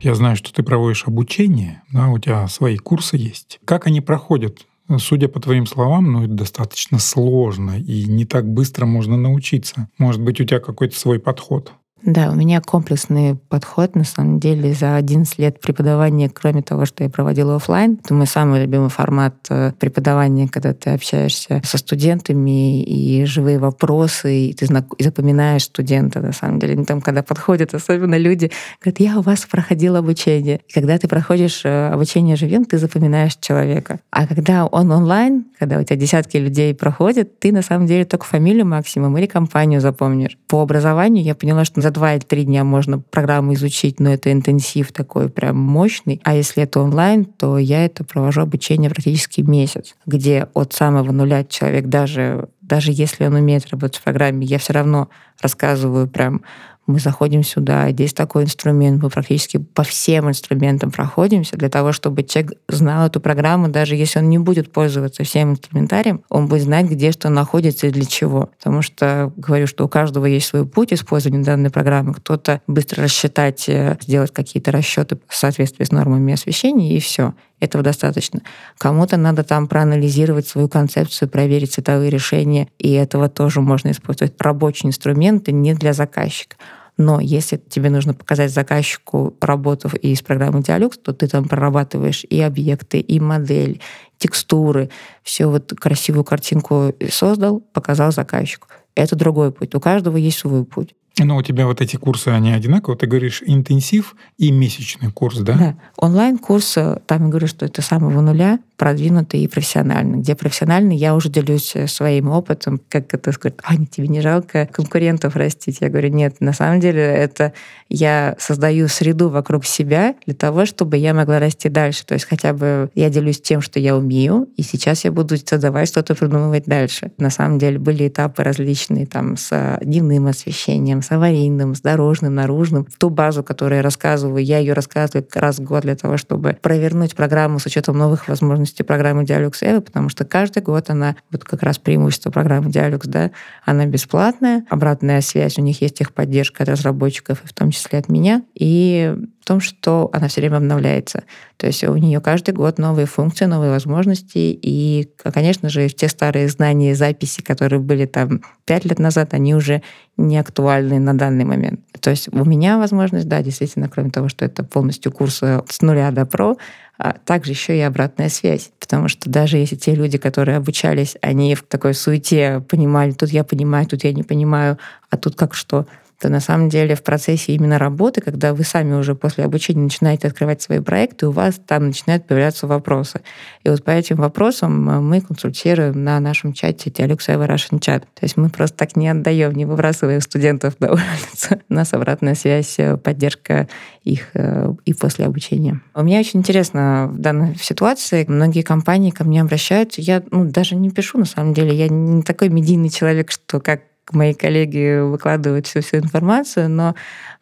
Я 0.00 0.14
знаю, 0.14 0.36
что 0.36 0.52
ты 0.52 0.62
проводишь 0.62 1.06
обучение, 1.06 1.82
да, 1.90 2.08
у 2.08 2.18
тебя 2.18 2.46
свои 2.48 2.76
курсы 2.76 3.16
есть. 3.16 3.58
Как 3.64 3.86
они 3.86 4.00
проходят? 4.00 4.66
Судя 4.98 5.28
по 5.28 5.40
твоим 5.40 5.66
словам, 5.66 6.12
ну, 6.12 6.24
это 6.24 6.34
достаточно 6.34 6.98
сложно, 6.98 7.78
и 7.78 8.04
не 8.04 8.26
так 8.26 8.46
быстро 8.46 8.84
можно 8.84 9.16
научиться. 9.16 9.88
Может 9.98 10.20
быть, 10.20 10.40
у 10.40 10.44
тебя 10.44 10.60
какой-то 10.60 10.98
свой 10.98 11.18
подход? 11.18 11.72
Да, 12.06 12.30
у 12.30 12.34
меня 12.34 12.60
комплексный 12.60 13.34
подход, 13.48 13.94
на 13.94 14.04
самом 14.04 14.38
деле, 14.38 14.74
за 14.74 14.96
11 14.96 15.38
лет 15.38 15.58
преподавания, 15.58 16.28
кроме 16.28 16.60
того, 16.60 16.84
что 16.84 17.02
я 17.02 17.08
проводила 17.08 17.56
офлайн. 17.56 17.98
Это 18.04 18.12
мой 18.12 18.26
самый 18.26 18.60
любимый 18.60 18.90
формат 18.90 19.34
э, 19.48 19.72
преподавания, 19.80 20.46
когда 20.46 20.74
ты 20.74 20.90
общаешься 20.90 21.62
со 21.64 21.78
студентами, 21.78 22.82
и 22.82 23.24
живые 23.24 23.58
вопросы, 23.58 24.48
и 24.48 24.52
ты 24.52 24.66
запоминаешь 24.98 25.64
студента, 25.64 26.20
на 26.20 26.32
самом 26.32 26.58
деле. 26.58 26.84
Там, 26.84 27.00
когда 27.00 27.22
подходят, 27.22 27.72
особенно 27.72 28.18
люди, 28.18 28.50
говорят, 28.82 29.00
я 29.00 29.18
у 29.18 29.22
вас 29.22 29.46
проходил 29.46 29.96
обучение. 29.96 30.60
И 30.68 30.72
когда 30.74 30.98
ты 30.98 31.08
проходишь 31.08 31.62
э, 31.64 31.88
обучение 31.88 32.36
живем, 32.36 32.66
ты 32.66 32.76
запоминаешь 32.76 33.36
человека. 33.36 34.00
А 34.10 34.26
когда 34.26 34.66
он 34.66 34.92
онлайн, 34.92 35.46
когда 35.58 35.78
у 35.78 35.82
тебя 35.82 35.96
десятки 35.96 36.36
людей 36.36 36.74
проходят, 36.74 37.38
ты 37.38 37.50
на 37.50 37.62
самом 37.62 37.86
деле 37.86 38.04
только 38.04 38.26
фамилию 38.26 38.66
максимум 38.66 39.16
или 39.16 39.24
компанию 39.24 39.80
запомнишь. 39.80 40.36
По 40.48 40.60
образованию 40.60 41.24
я 41.24 41.34
поняла, 41.34 41.64
что 41.64 41.80
за 41.80 41.93
два 41.94 42.14
или 42.14 42.22
три 42.22 42.44
дня 42.44 42.64
можно 42.64 42.98
программу 42.98 43.54
изучить, 43.54 44.00
но 44.00 44.12
это 44.12 44.30
интенсив 44.30 44.92
такой 44.92 45.30
прям 45.30 45.56
мощный. 45.56 46.20
А 46.24 46.34
если 46.34 46.62
это 46.62 46.80
онлайн, 46.80 47.24
то 47.24 47.56
я 47.56 47.86
это 47.86 48.04
провожу 48.04 48.42
обучение 48.42 48.90
практически 48.90 49.40
месяц, 49.40 49.94
где 50.04 50.48
от 50.52 50.74
самого 50.74 51.10
нуля 51.12 51.44
человек 51.44 51.86
даже 51.86 52.48
даже 52.60 52.92
если 52.92 53.26
он 53.26 53.34
умеет 53.34 53.68
работать 53.68 53.98
в 53.98 54.02
программе, 54.02 54.46
я 54.46 54.58
все 54.58 54.72
равно 54.72 55.08
рассказываю 55.42 56.08
прям 56.08 56.42
мы 56.86 56.98
заходим 56.98 57.42
сюда, 57.42 57.90
здесь 57.90 58.12
такой 58.12 58.44
инструмент, 58.44 59.02
мы 59.02 59.10
практически 59.10 59.58
по 59.58 59.82
всем 59.82 60.28
инструментам 60.28 60.90
проходимся 60.90 61.56
для 61.56 61.68
того, 61.68 61.92
чтобы 61.92 62.22
человек 62.22 62.52
знал 62.68 63.06
эту 63.06 63.20
программу, 63.20 63.68
даже 63.68 63.96
если 63.96 64.18
он 64.18 64.28
не 64.28 64.38
будет 64.38 64.70
пользоваться 64.70 65.24
всем 65.24 65.52
инструментарием, 65.52 66.22
он 66.28 66.46
будет 66.46 66.62
знать, 66.62 66.86
где 66.86 67.12
что 67.12 67.28
находится 67.30 67.86
и 67.86 67.90
для 67.90 68.04
чего. 68.04 68.50
Потому 68.58 68.82
что 68.82 69.32
говорю, 69.36 69.66
что 69.66 69.84
у 69.84 69.88
каждого 69.88 70.26
есть 70.26 70.46
свой 70.46 70.66
путь 70.66 70.92
использования 70.92 71.44
данной 71.44 71.70
программы. 71.70 72.14
Кто-то 72.14 72.60
быстро 72.66 73.04
рассчитать, 73.04 73.68
э, 73.68 73.96
сделать 74.00 74.32
какие-то 74.32 74.70
расчеты 74.70 75.18
в 75.28 75.34
соответствии 75.34 75.84
с 75.84 75.92
нормами 75.92 76.34
освещения, 76.34 76.96
и 76.96 77.00
все. 77.00 77.34
Этого 77.60 77.82
достаточно. 77.84 78.42
Кому-то 78.78 79.16
надо 79.16 79.42
там 79.44 79.68
проанализировать 79.68 80.46
свою 80.46 80.68
концепцию, 80.68 81.28
проверить 81.28 81.72
цветовые 81.72 82.10
решения, 82.10 82.68
и 82.78 82.92
этого 82.92 83.28
тоже 83.28 83.60
можно 83.60 83.90
использовать. 83.90 84.34
Рабочие 84.40 84.88
инструменты 84.88 85.52
не 85.52 85.74
для 85.74 85.92
заказчика. 85.92 86.56
Но 86.96 87.18
если 87.20 87.56
тебе 87.56 87.90
нужно 87.90 88.14
показать 88.14 88.52
заказчику 88.52 89.36
работу 89.40 89.88
из 89.88 90.22
программы 90.22 90.60
Dialux, 90.60 90.92
то 91.02 91.12
ты 91.12 91.26
там 91.26 91.48
прорабатываешь 91.48 92.24
и 92.28 92.40
объекты, 92.40 93.00
и 93.00 93.18
модель, 93.18 93.80
текстуры, 94.18 94.90
все 95.22 95.46
вот 95.46 95.72
красивую 95.72 96.24
картинку 96.24 96.94
создал, 97.10 97.60
показал 97.60 98.12
заказчику. 98.12 98.68
Это 98.94 99.16
другой 99.16 99.50
путь. 99.50 99.74
У 99.74 99.80
каждого 99.80 100.16
есть 100.16 100.38
свой 100.38 100.64
путь. 100.64 100.94
Но 101.18 101.36
у 101.36 101.42
тебя 101.42 101.66
вот 101.66 101.80
эти 101.80 101.96
курсы, 101.96 102.28
они 102.28 102.52
одинаковые. 102.52 102.98
Ты 102.98 103.06
говоришь 103.06 103.42
интенсив 103.46 104.16
и 104.36 104.50
месячный 104.50 105.12
курс, 105.12 105.38
да? 105.38 105.54
Да. 105.54 105.74
Онлайн-курс, 105.96 106.74
там 107.06 107.24
я 107.24 107.28
говорю, 107.28 107.46
что 107.46 107.66
это 107.66 107.82
с 107.82 107.86
самого 107.86 108.20
нуля. 108.20 108.58
Продвинутый 108.76 109.40
и 109.40 109.48
профессиональный. 109.48 110.18
Где 110.18 110.34
профессиональный, 110.34 110.96
я 110.96 111.14
уже 111.14 111.28
делюсь 111.28 111.74
э, 111.76 111.86
своим 111.86 112.28
опытом, 112.28 112.80
как 112.88 113.14
это 113.14 113.32
сказать, 113.32 113.58
Аня, 113.62 113.86
тебе 113.86 114.08
не 114.08 114.20
жалко 114.20 114.68
конкурентов 114.70 115.36
растить? 115.36 115.78
Я 115.80 115.88
говорю, 115.88 116.08
нет, 116.10 116.36
на 116.40 116.52
самом 116.52 116.80
деле 116.80 117.02
это 117.02 117.52
я 117.88 118.34
создаю 118.38 118.88
среду 118.88 119.28
вокруг 119.28 119.64
себя 119.64 120.14
для 120.26 120.34
того, 120.34 120.66
чтобы 120.66 120.96
я 120.96 121.14
могла 121.14 121.38
расти 121.38 121.68
дальше. 121.68 122.04
То 122.04 122.14
есть 122.14 122.26
хотя 122.26 122.52
бы 122.52 122.90
я 122.94 123.10
делюсь 123.10 123.40
тем, 123.40 123.60
что 123.60 123.78
я 123.78 123.96
умею, 123.96 124.48
и 124.56 124.62
сейчас 124.62 125.04
я 125.04 125.12
буду 125.12 125.36
создавать 125.36 125.88
что-то, 125.88 126.14
придумывать 126.14 126.64
дальше. 126.64 127.12
На 127.18 127.30
самом 127.30 127.58
деле 127.58 127.78
были 127.78 128.08
этапы 128.08 128.42
различные, 128.42 129.06
там, 129.06 129.36
с 129.36 129.78
дневным 129.82 130.26
освещением, 130.26 131.02
с 131.02 131.10
аварийным, 131.12 131.74
с 131.74 131.80
дорожным, 131.80 132.34
наружным. 132.34 132.86
Ту 132.98 133.10
базу, 133.10 133.44
которую 133.44 133.76
я 133.76 133.82
рассказываю, 133.82 134.44
я 134.44 134.58
ее 134.58 134.72
рассказываю 134.72 135.26
раз 135.34 135.58
в 135.58 135.64
год 135.64 135.82
для 135.82 135.94
того, 135.94 136.16
чтобы 136.16 136.56
провернуть 136.60 137.14
программу 137.14 137.58
с 137.58 137.66
учетом 137.66 137.98
новых 137.98 138.28
возможностей 138.28 138.63
программы 138.84 139.24
Dialux 139.24 139.52
Evo, 139.62 139.80
потому 139.80 140.08
что 140.08 140.24
каждый 140.24 140.62
год 140.62 140.90
она, 140.90 141.16
вот 141.30 141.44
как 141.44 141.62
раз 141.62 141.78
преимущество 141.78 142.30
программы 142.30 142.70
Dialux, 142.70 143.02
да, 143.04 143.30
она 143.64 143.86
бесплатная, 143.86 144.64
обратная 144.70 145.20
связь, 145.20 145.58
у 145.58 145.62
них 145.62 145.80
есть 145.82 145.98
техподдержка 145.98 146.62
от 146.62 146.68
разработчиков, 146.68 147.42
и 147.44 147.46
в 147.46 147.52
том 147.52 147.70
числе 147.70 147.98
от 147.98 148.08
меня, 148.08 148.42
и 148.54 149.14
в 149.44 149.46
том, 149.46 149.60
что 149.60 150.08
она 150.14 150.28
все 150.28 150.40
время 150.40 150.56
обновляется. 150.56 151.24
То 151.58 151.66
есть 151.66 151.84
у 151.84 151.94
нее 151.96 152.20
каждый 152.20 152.54
год 152.54 152.78
новые 152.78 153.04
функции, 153.04 153.44
новые 153.44 153.70
возможности. 153.70 154.38
И, 154.38 155.10
конечно 155.22 155.68
же, 155.68 155.90
те 155.90 156.08
старые 156.08 156.48
знания 156.48 156.92
и 156.92 156.94
записи, 156.94 157.42
которые 157.42 157.80
были 157.80 158.06
там 158.06 158.40
пять 158.64 158.86
лет 158.86 158.98
назад, 158.98 159.34
они 159.34 159.54
уже 159.54 159.82
не 160.16 160.38
актуальны 160.38 160.98
на 160.98 161.12
данный 161.12 161.44
момент. 161.44 161.80
То 162.00 162.08
есть 162.08 162.28
у 162.32 162.44
меня 162.46 162.78
возможность, 162.78 163.28
да, 163.28 163.42
действительно, 163.42 163.90
кроме 163.90 164.10
того, 164.10 164.30
что 164.30 164.46
это 164.46 164.64
полностью 164.64 165.12
курс 165.12 165.42
э, 165.42 165.60
с 165.68 165.82
нуля 165.82 166.10
до 166.10 166.24
про, 166.24 166.56
а 166.98 167.12
также 167.12 167.52
еще 167.52 167.76
и 167.76 167.80
обратная 167.80 168.28
связь. 168.28 168.70
Потому 168.78 169.08
что 169.08 169.28
даже 169.28 169.56
если 169.56 169.76
те 169.76 169.94
люди, 169.94 170.18
которые 170.18 170.56
обучались, 170.56 171.16
они 171.20 171.54
в 171.54 171.62
такой 171.62 171.94
суете 171.94 172.62
понимали, 172.68 173.12
тут 173.12 173.30
я 173.30 173.44
понимаю, 173.44 173.86
тут 173.86 174.04
я 174.04 174.12
не 174.12 174.22
понимаю, 174.22 174.78
а 175.10 175.16
тут 175.16 175.34
как 175.36 175.54
что, 175.54 175.86
то 176.20 176.28
на 176.28 176.40
самом 176.40 176.68
деле 176.68 176.94
в 176.94 177.02
процессе 177.02 177.52
именно 177.52 177.78
работы, 177.78 178.20
когда 178.20 178.54
вы 178.54 178.64
сами 178.64 178.94
уже 178.94 179.14
после 179.14 179.44
обучения 179.44 179.82
начинаете 179.82 180.28
открывать 180.28 180.62
свои 180.62 180.80
проекты, 180.80 181.28
у 181.28 181.30
вас 181.30 181.60
там 181.66 181.86
начинают 181.88 182.26
появляться 182.26 182.66
вопросы. 182.66 183.20
И 183.62 183.68
вот 183.68 183.84
по 183.84 183.90
этим 183.90 184.16
вопросам 184.16 184.88
э, 184.88 185.00
мы 185.00 185.20
консультируем 185.20 186.02
на 186.04 186.20
нашем 186.20 186.52
чате 186.52 186.90
Ever 186.90 187.48
Russian 187.48 187.80
Chat. 187.80 188.00
То 188.00 188.22
есть 188.22 188.36
мы 188.36 188.48
просто 188.48 188.76
так 188.76 188.96
не 188.96 189.08
отдаем, 189.08 189.52
не 189.52 189.64
выбрасываем 189.64 190.20
студентов 190.20 190.74
на 190.80 190.92
улицу. 190.92 191.60
У 191.68 191.74
нас 191.74 191.92
обратная 191.92 192.34
связь, 192.34 192.78
э, 192.78 192.96
поддержка 192.96 193.68
их 194.02 194.30
э, 194.34 194.72
и 194.84 194.94
после 194.94 195.26
обучения. 195.26 195.80
У 195.94 196.02
меня 196.02 196.20
очень 196.20 196.40
интересно 196.40 197.10
в 197.12 197.18
данной 197.18 197.56
ситуации. 197.56 198.24
Многие 198.28 198.62
компании 198.62 199.10
ко 199.10 199.24
мне 199.24 199.40
обращаются. 199.40 200.00
Я 200.00 200.22
ну, 200.30 200.44
даже 200.44 200.76
не 200.76 200.90
пишу, 200.90 201.18
на 201.18 201.24
самом 201.24 201.54
деле. 201.54 201.74
Я 201.74 201.88
не 201.88 202.22
такой 202.22 202.48
медийный 202.48 202.90
человек, 202.90 203.30
что 203.30 203.60
как 203.60 203.80
мои 204.12 204.34
коллеги 204.34 205.00
выкладывают 205.00 205.66
всю 205.66 205.80
всю 205.80 205.98
информацию, 205.98 206.68
но 206.68 206.94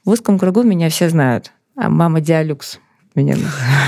в 0.05 0.11
узком 0.11 0.39
кругу 0.39 0.63
меня 0.63 0.89
все 0.89 1.09
знают. 1.09 1.53
А 1.77 1.89
мама 1.89 2.21
Диалюкс 2.21 2.79
меня 3.15 3.37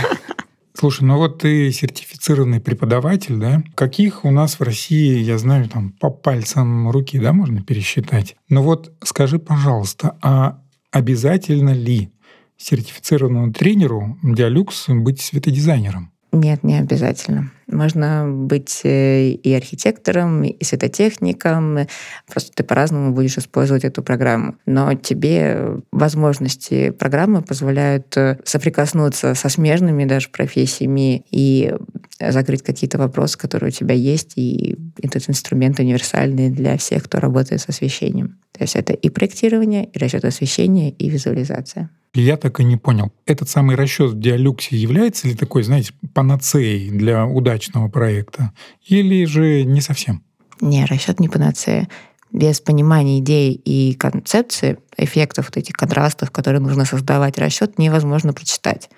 Слушай, 0.77 1.05
ну 1.05 1.19
вот 1.19 1.39
ты 1.41 1.71
сертифицированный 1.71 2.61
преподаватель, 2.61 3.37
да? 3.37 3.63
Каких 3.75 4.25
у 4.25 4.31
нас 4.31 4.59
в 4.59 4.63
России, 4.63 5.19
я 5.19 5.39
знаю, 5.39 5.69
там 5.69 5.93
по 5.93 6.11
пальцам 6.11 6.91
руки, 6.91 7.19
да, 7.19 7.33
можно 7.33 7.63
пересчитать. 7.63 8.37
Но 8.49 8.63
вот 8.63 8.93
скажи, 9.03 9.39
пожалуйста, 9.39 10.17
а 10.21 10.59
обязательно 10.91 11.71
ли 11.71 12.11
сертифицированному 12.57 13.53
тренеру 13.53 14.19
Диалюкс 14.23 14.87
быть 14.89 15.21
светодизайнером? 15.21 16.11
Нет, 16.33 16.65
не 16.65 16.79
обязательно. 16.79 17.53
Можно 17.67 18.27
быть 18.29 18.81
э, 18.85 19.29
и 19.29 19.55
архитектором, 19.55 20.45
и 20.45 20.63
светотехником. 20.65 21.79
Просто 22.31 22.53
ты 22.53 22.65
по-разному 22.65 23.13
будешь 23.13 23.39
использовать 23.39 23.85
эту 23.85 24.03
программу. 24.03 24.57
Но 24.67 24.95
тебе 24.95 25.81
возможности 25.93 26.91
программы 26.91 27.43
позволяют 27.43 28.17
э, 28.17 28.39
соприкоснуться 28.45 29.35
со 29.35 29.49
смежными 29.49 30.05
даже 30.05 30.29
профессиями 30.29 31.25
и 31.31 31.75
закрыть 32.21 32.63
какие-то 32.63 32.99
вопросы, 32.99 33.39
которые 33.39 33.69
у 33.69 33.73
тебя 33.73 33.95
есть. 33.95 34.33
И 34.37 34.77
этот 35.03 35.29
инструмент 35.29 35.79
универсальный 35.79 36.51
для 36.51 36.77
всех, 36.77 37.05
кто 37.05 37.19
работает 37.21 37.61
с 37.61 37.69
освещением. 37.69 38.39
То 38.53 38.63
есть 38.63 38.77
это 38.77 38.93
и 38.93 39.09
проектирование, 39.09 39.87
и 39.87 39.99
расчет 39.99 40.25
освещения, 40.25 40.91
и 40.91 41.09
визуализация. 41.09 41.91
Я 42.15 42.37
так 42.37 42.61
и 42.61 42.65
не 42.65 42.77
понял. 42.77 43.13
Этот 43.27 43.49
самый 43.49 43.75
расчет 43.75 44.13
в 44.13 44.21
диалюксе 44.21 44.77
является 44.77 45.27
ли 45.27 45.35
такой, 45.35 45.65
знаете, 45.65 45.93
панацеей 46.15 46.91
для 46.91 47.27
удачного 47.55 47.89
проекта? 47.89 48.53
Или 48.87 49.25
же 49.25 49.65
не 49.65 49.81
совсем? 49.81 50.23
Не, 50.61 50.85
расчет 50.85 51.21
не 51.21 51.29
панацея 51.29 51.89
без 52.35 52.61
понимания 52.61 53.21
идеи 53.21 53.53
и 53.53 53.95
концепции, 53.95 54.77
эффектов 54.97 55.47
вот 55.47 55.57
этих 55.57 55.77
контрастов, 55.77 56.33
которые 56.33 56.61
нужно 56.61 56.85
создавать, 56.85 57.39
расчет 57.39 57.79
невозможно 57.79 58.33
прочитать. 58.33 58.89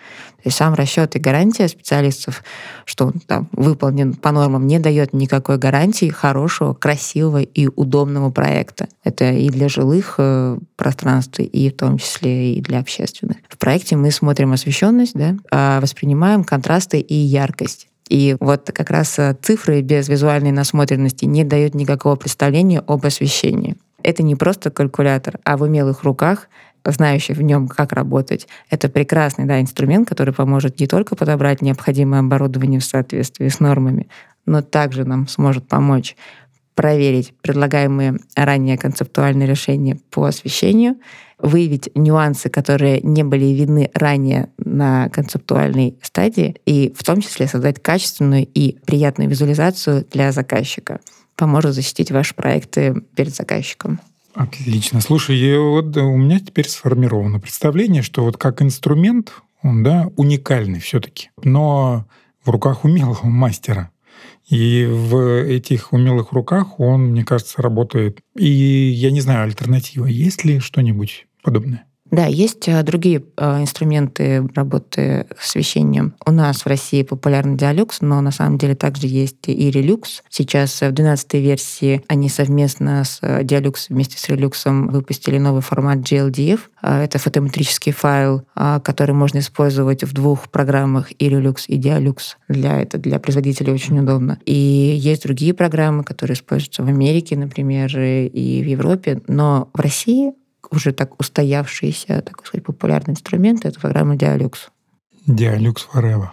То 0.42 0.42
есть 0.46 0.56
сам 0.56 0.72
расчет 0.72 1.16
и 1.16 1.18
гарантия 1.18 1.68
специалистов, 1.68 2.42
что 2.86 3.08
он 3.08 3.20
там 3.26 3.48
выполнен 3.52 4.14
по 4.14 4.32
нормам, 4.32 4.66
не 4.66 4.78
дает 4.78 5.12
никакой 5.12 5.58
гарантии 5.58 6.08
хорошего, 6.08 6.72
красивого 6.72 7.42
и 7.42 7.68
удобного 7.68 8.30
проекта. 8.30 8.88
Это 9.04 9.30
и 9.30 9.50
для 9.50 9.68
жилых 9.68 10.14
э, 10.16 10.56
пространств, 10.76 11.38
и 11.38 11.68
в 11.68 11.76
том 11.76 11.98
числе 11.98 12.54
и 12.54 12.62
для 12.62 12.78
общественных. 12.78 13.36
В 13.50 13.58
проекте 13.58 13.96
мы 13.96 14.10
смотрим 14.12 14.52
освещенность, 14.52 15.14
да, 15.14 15.36
а 15.50 15.80
воспринимаем 15.82 16.42
контрасты 16.42 17.00
и 17.00 17.14
яркость. 17.14 17.88
И 18.08 18.36
вот 18.40 18.70
как 18.72 18.90
раз 18.90 19.18
э, 19.18 19.36
цифры 19.42 19.80
без 19.82 20.08
визуальной 20.08 20.52
насмотренности 20.52 21.24
не 21.24 21.44
дают 21.44 21.74
никакого 21.74 22.16
представления 22.16 22.80
об 22.86 23.04
освещении. 23.04 23.76
Это 24.02 24.22
не 24.22 24.36
просто 24.36 24.70
калькулятор, 24.70 25.40
а 25.44 25.56
в 25.56 25.62
умелых 25.62 26.04
руках 26.04 26.48
знающий 26.92 27.32
в 27.32 27.42
нем, 27.42 27.68
как 27.68 27.92
работать. 27.92 28.46
Это 28.70 28.88
прекрасный 28.88 29.44
да, 29.44 29.60
инструмент, 29.60 30.08
который 30.08 30.32
поможет 30.32 30.78
не 30.80 30.86
только 30.86 31.16
подобрать 31.16 31.62
необходимое 31.62 32.20
оборудование 32.20 32.80
в 32.80 32.84
соответствии 32.84 33.48
с 33.48 33.60
нормами, 33.60 34.08
но 34.44 34.62
также 34.62 35.04
нам 35.04 35.26
сможет 35.26 35.66
помочь 35.66 36.16
проверить 36.76 37.32
предлагаемые 37.42 38.18
ранее 38.36 38.78
концептуальные 38.78 39.48
решения 39.48 39.98
по 40.10 40.26
освещению, 40.26 40.96
выявить 41.38 41.90
нюансы, 41.96 42.48
которые 42.48 43.00
не 43.00 43.24
были 43.24 43.46
видны 43.46 43.90
ранее 43.94 44.50
на 44.58 45.08
концептуальной 45.08 45.96
стадии, 46.02 46.56
и 46.66 46.94
в 46.96 47.02
том 47.02 47.20
числе 47.20 47.48
создать 47.48 47.82
качественную 47.82 48.46
и 48.46 48.76
приятную 48.86 49.28
визуализацию 49.28 50.06
для 50.12 50.30
заказчика. 50.32 51.00
Поможет 51.34 51.74
защитить 51.74 52.10
ваши 52.10 52.34
проекты 52.34 52.94
перед 53.16 53.34
заказчиком. 53.34 54.00
Отлично. 54.34 55.00
Слушай, 55.00 55.58
вот 55.58 55.96
у 55.96 56.16
меня 56.16 56.38
теперь 56.40 56.68
сформировано 56.68 57.40
представление, 57.40 58.02
что 58.02 58.22
вот 58.22 58.36
как 58.36 58.60
инструмент 58.60 59.32
он 59.62 59.82
да, 59.82 60.10
уникальный 60.16 60.78
все-таки, 60.78 61.30
но 61.42 62.06
в 62.44 62.50
руках 62.50 62.84
умелого 62.84 63.26
мастера. 63.26 63.90
И 64.48 64.86
в 64.88 65.42
этих 65.44 65.92
умелых 65.92 66.32
руках 66.32 66.78
он, 66.78 67.08
мне 67.08 67.24
кажется, 67.24 67.62
работает. 67.62 68.20
И 68.36 68.46
я 68.46 69.10
не 69.10 69.20
знаю, 69.20 69.44
альтернатива. 69.44 70.06
Есть 70.06 70.44
ли 70.44 70.60
что-нибудь 70.60 71.26
подобное? 71.42 71.85
Да, 72.10 72.26
есть 72.26 72.68
э, 72.68 72.82
другие 72.82 73.24
э, 73.36 73.62
инструменты 73.62 74.48
работы 74.54 75.26
с 75.38 75.48
освещением. 75.48 76.14
У 76.24 76.30
нас 76.30 76.62
в 76.62 76.66
России 76.66 77.02
популярный 77.02 77.56
Dialux, 77.56 77.96
но 78.00 78.20
на 78.20 78.30
самом 78.30 78.58
деле 78.58 78.74
также 78.74 79.08
есть 79.08 79.48
и 79.48 79.70
Relux. 79.70 80.22
Сейчас 80.28 80.80
в 80.80 80.92
12 80.92 81.34
версии 81.34 82.02
они 82.06 82.28
совместно 82.28 83.02
с 83.02 83.18
э, 83.22 83.42
Dialux 83.42 83.86
вместе 83.88 84.18
с 84.18 84.28
Relux 84.28 84.54
выпустили 84.90 85.38
новый 85.38 85.62
формат 85.62 85.98
GLDF. 85.98 86.60
Это 86.82 87.18
фотометрический 87.18 87.92
файл, 87.92 88.44
который 88.54 89.12
можно 89.12 89.38
использовать 89.38 90.04
в 90.04 90.12
двух 90.12 90.48
программах 90.50 91.10
и 91.18 91.28
Relux, 91.28 91.64
и 91.66 91.80
Dialux. 91.80 92.36
Для, 92.48 92.80
это 92.80 92.98
для 92.98 93.18
производителей 93.18 93.72
очень 93.72 93.98
удобно. 93.98 94.38
И 94.44 94.52
есть 94.52 95.24
другие 95.24 95.52
программы, 95.52 96.04
которые 96.04 96.36
используются 96.36 96.84
в 96.84 96.86
Америке, 96.86 97.36
например, 97.36 97.90
и 97.98 98.62
в 98.62 98.66
Европе. 98.68 99.20
Но 99.26 99.68
в 99.74 99.80
России 99.80 100.32
уже 100.72 100.92
так 100.92 101.20
устоявшийся, 101.20 102.22
так 102.22 102.46
сказать, 102.46 102.64
популярный 102.64 103.12
инструмент— 103.12 103.64
это 103.64 103.80
программа 103.80 104.16
Dialux. 104.16 104.54
Dialux 105.26 105.76
Forever. 105.92 106.28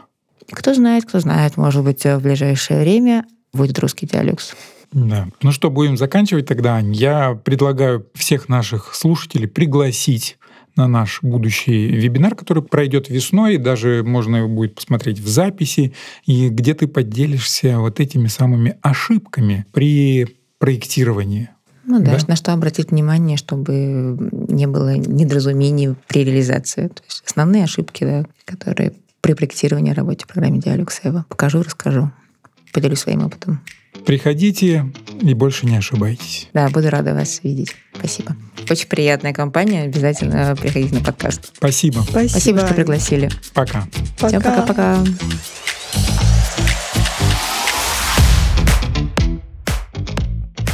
Кто 0.52 0.74
знает, 0.74 1.06
кто 1.06 1.20
знает, 1.20 1.58
может 1.58 1.84
быть, 1.84 2.04
в 2.06 2.20
ближайшее 2.20 2.82
время 2.82 3.26
будет 3.54 3.80
русский 3.80 4.06
Dialux. 4.06 4.54
Да. 4.92 5.28
Ну 5.42 5.52
что, 5.52 5.72
будем 5.72 5.98
заканчивать 5.98 6.46
тогда. 6.46 6.80
Я 6.80 7.34
предлагаю 7.34 8.06
всех 8.14 8.48
наших 8.50 8.94
слушателей 8.94 9.48
пригласить 9.48 10.38
на 10.76 10.88
наш 10.88 11.22
будущий 11.22 11.88
вебинар, 11.88 12.36
который 12.36 12.64
пройдет 12.64 13.10
весной, 13.10 13.58
даже 13.58 14.04
можно 14.04 14.38
его 14.38 14.48
будет 14.48 14.76
посмотреть 14.76 15.20
в 15.20 15.28
записи, 15.28 15.94
и 16.26 16.50
где 16.50 16.74
ты 16.74 16.88
поделишься 16.88 17.80
вот 17.80 18.00
этими 18.00 18.28
самыми 18.28 18.78
ошибками 18.82 19.66
при 19.72 20.28
проектировании 20.58 21.50
ну 21.86 22.00
да, 22.00 22.18
да, 22.18 22.26
на 22.28 22.36
что 22.36 22.54
обратить 22.54 22.92
внимание, 22.92 23.38
чтобы 23.38 24.18
не 24.32 24.68
было 24.68 24.96
недоразумений 24.96 25.96
при 26.08 26.24
реализации. 26.24 26.88
То 26.88 27.04
есть 27.06 27.24
основные 27.26 27.66
ошибки, 27.66 28.04
да, 28.04 28.26
которые 28.46 28.94
при 29.22 29.34
проектировании 29.34 29.94
работе 29.94 30.26
в 30.26 30.28
программе 30.28 30.60
Dialux 30.60 30.90
Evo. 31.04 31.24
Покажу, 31.30 31.62
расскажу, 31.62 32.12
поделюсь 32.74 33.00
своим 33.00 33.26
опытом. 33.26 33.62
Приходите 34.06 34.92
и 35.22 35.34
больше 35.34 35.66
не 35.66 35.78
ошибайтесь. 35.78 36.50
Да, 36.54 36.68
буду 36.70 36.90
рада 36.90 37.14
вас 37.14 37.40
видеть. 37.44 37.76
Спасибо. 37.98 38.36
Очень 38.70 38.88
приятная 38.88 39.34
компания. 39.34 39.84
Обязательно 39.84 40.56
приходите 40.60 40.96
на 40.96 41.02
подкаст. 41.02 41.52
Спасибо. 41.56 42.02
Спасибо. 42.02 42.30
Спасибо, 42.30 42.60
что 42.66 42.74
пригласили. 42.74 43.30
Пока. 43.54 43.88
Всем 44.18 44.42
пока-пока. 44.42 45.04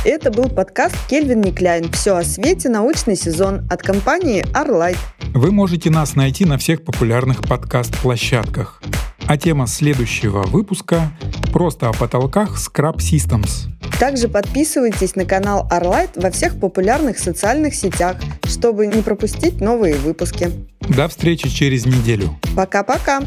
Это 0.05 0.31
был 0.31 0.47
подкаст 0.47 0.95
Кельвин 1.09 1.41
Никляйн 1.41 1.91
«Все 1.91 2.15
о 2.15 2.23
свете. 2.23 2.69
Научный 2.69 3.17
сезон» 3.17 3.67
от 3.69 3.81
компании 3.81 4.45
Arlight. 4.53 4.97
Вы 5.33 5.51
можете 5.51 5.89
нас 5.89 6.15
найти 6.15 6.45
на 6.45 6.57
всех 6.57 6.85
популярных 6.85 7.41
подкаст-площадках. 7.41 8.81
А 9.27 9.37
тема 9.37 9.67
следующего 9.67 10.43
выпуска 10.43 11.11
просто 11.51 11.89
о 11.89 11.93
потолках 11.93 12.57
Scrap 12.57 12.99
Systems. 12.99 13.67
Также 13.99 14.29
подписывайтесь 14.29 15.17
на 15.17 15.25
канал 15.25 15.67
Arlight 15.69 16.11
во 16.15 16.31
всех 16.31 16.57
популярных 16.57 17.19
социальных 17.19 17.75
сетях, 17.75 18.15
чтобы 18.45 18.87
не 18.87 19.01
пропустить 19.01 19.59
новые 19.59 19.95
выпуски. 19.95 20.49
До 20.79 21.09
встречи 21.09 21.49
через 21.49 21.85
неделю. 21.85 22.39
Пока-пока! 22.55 23.19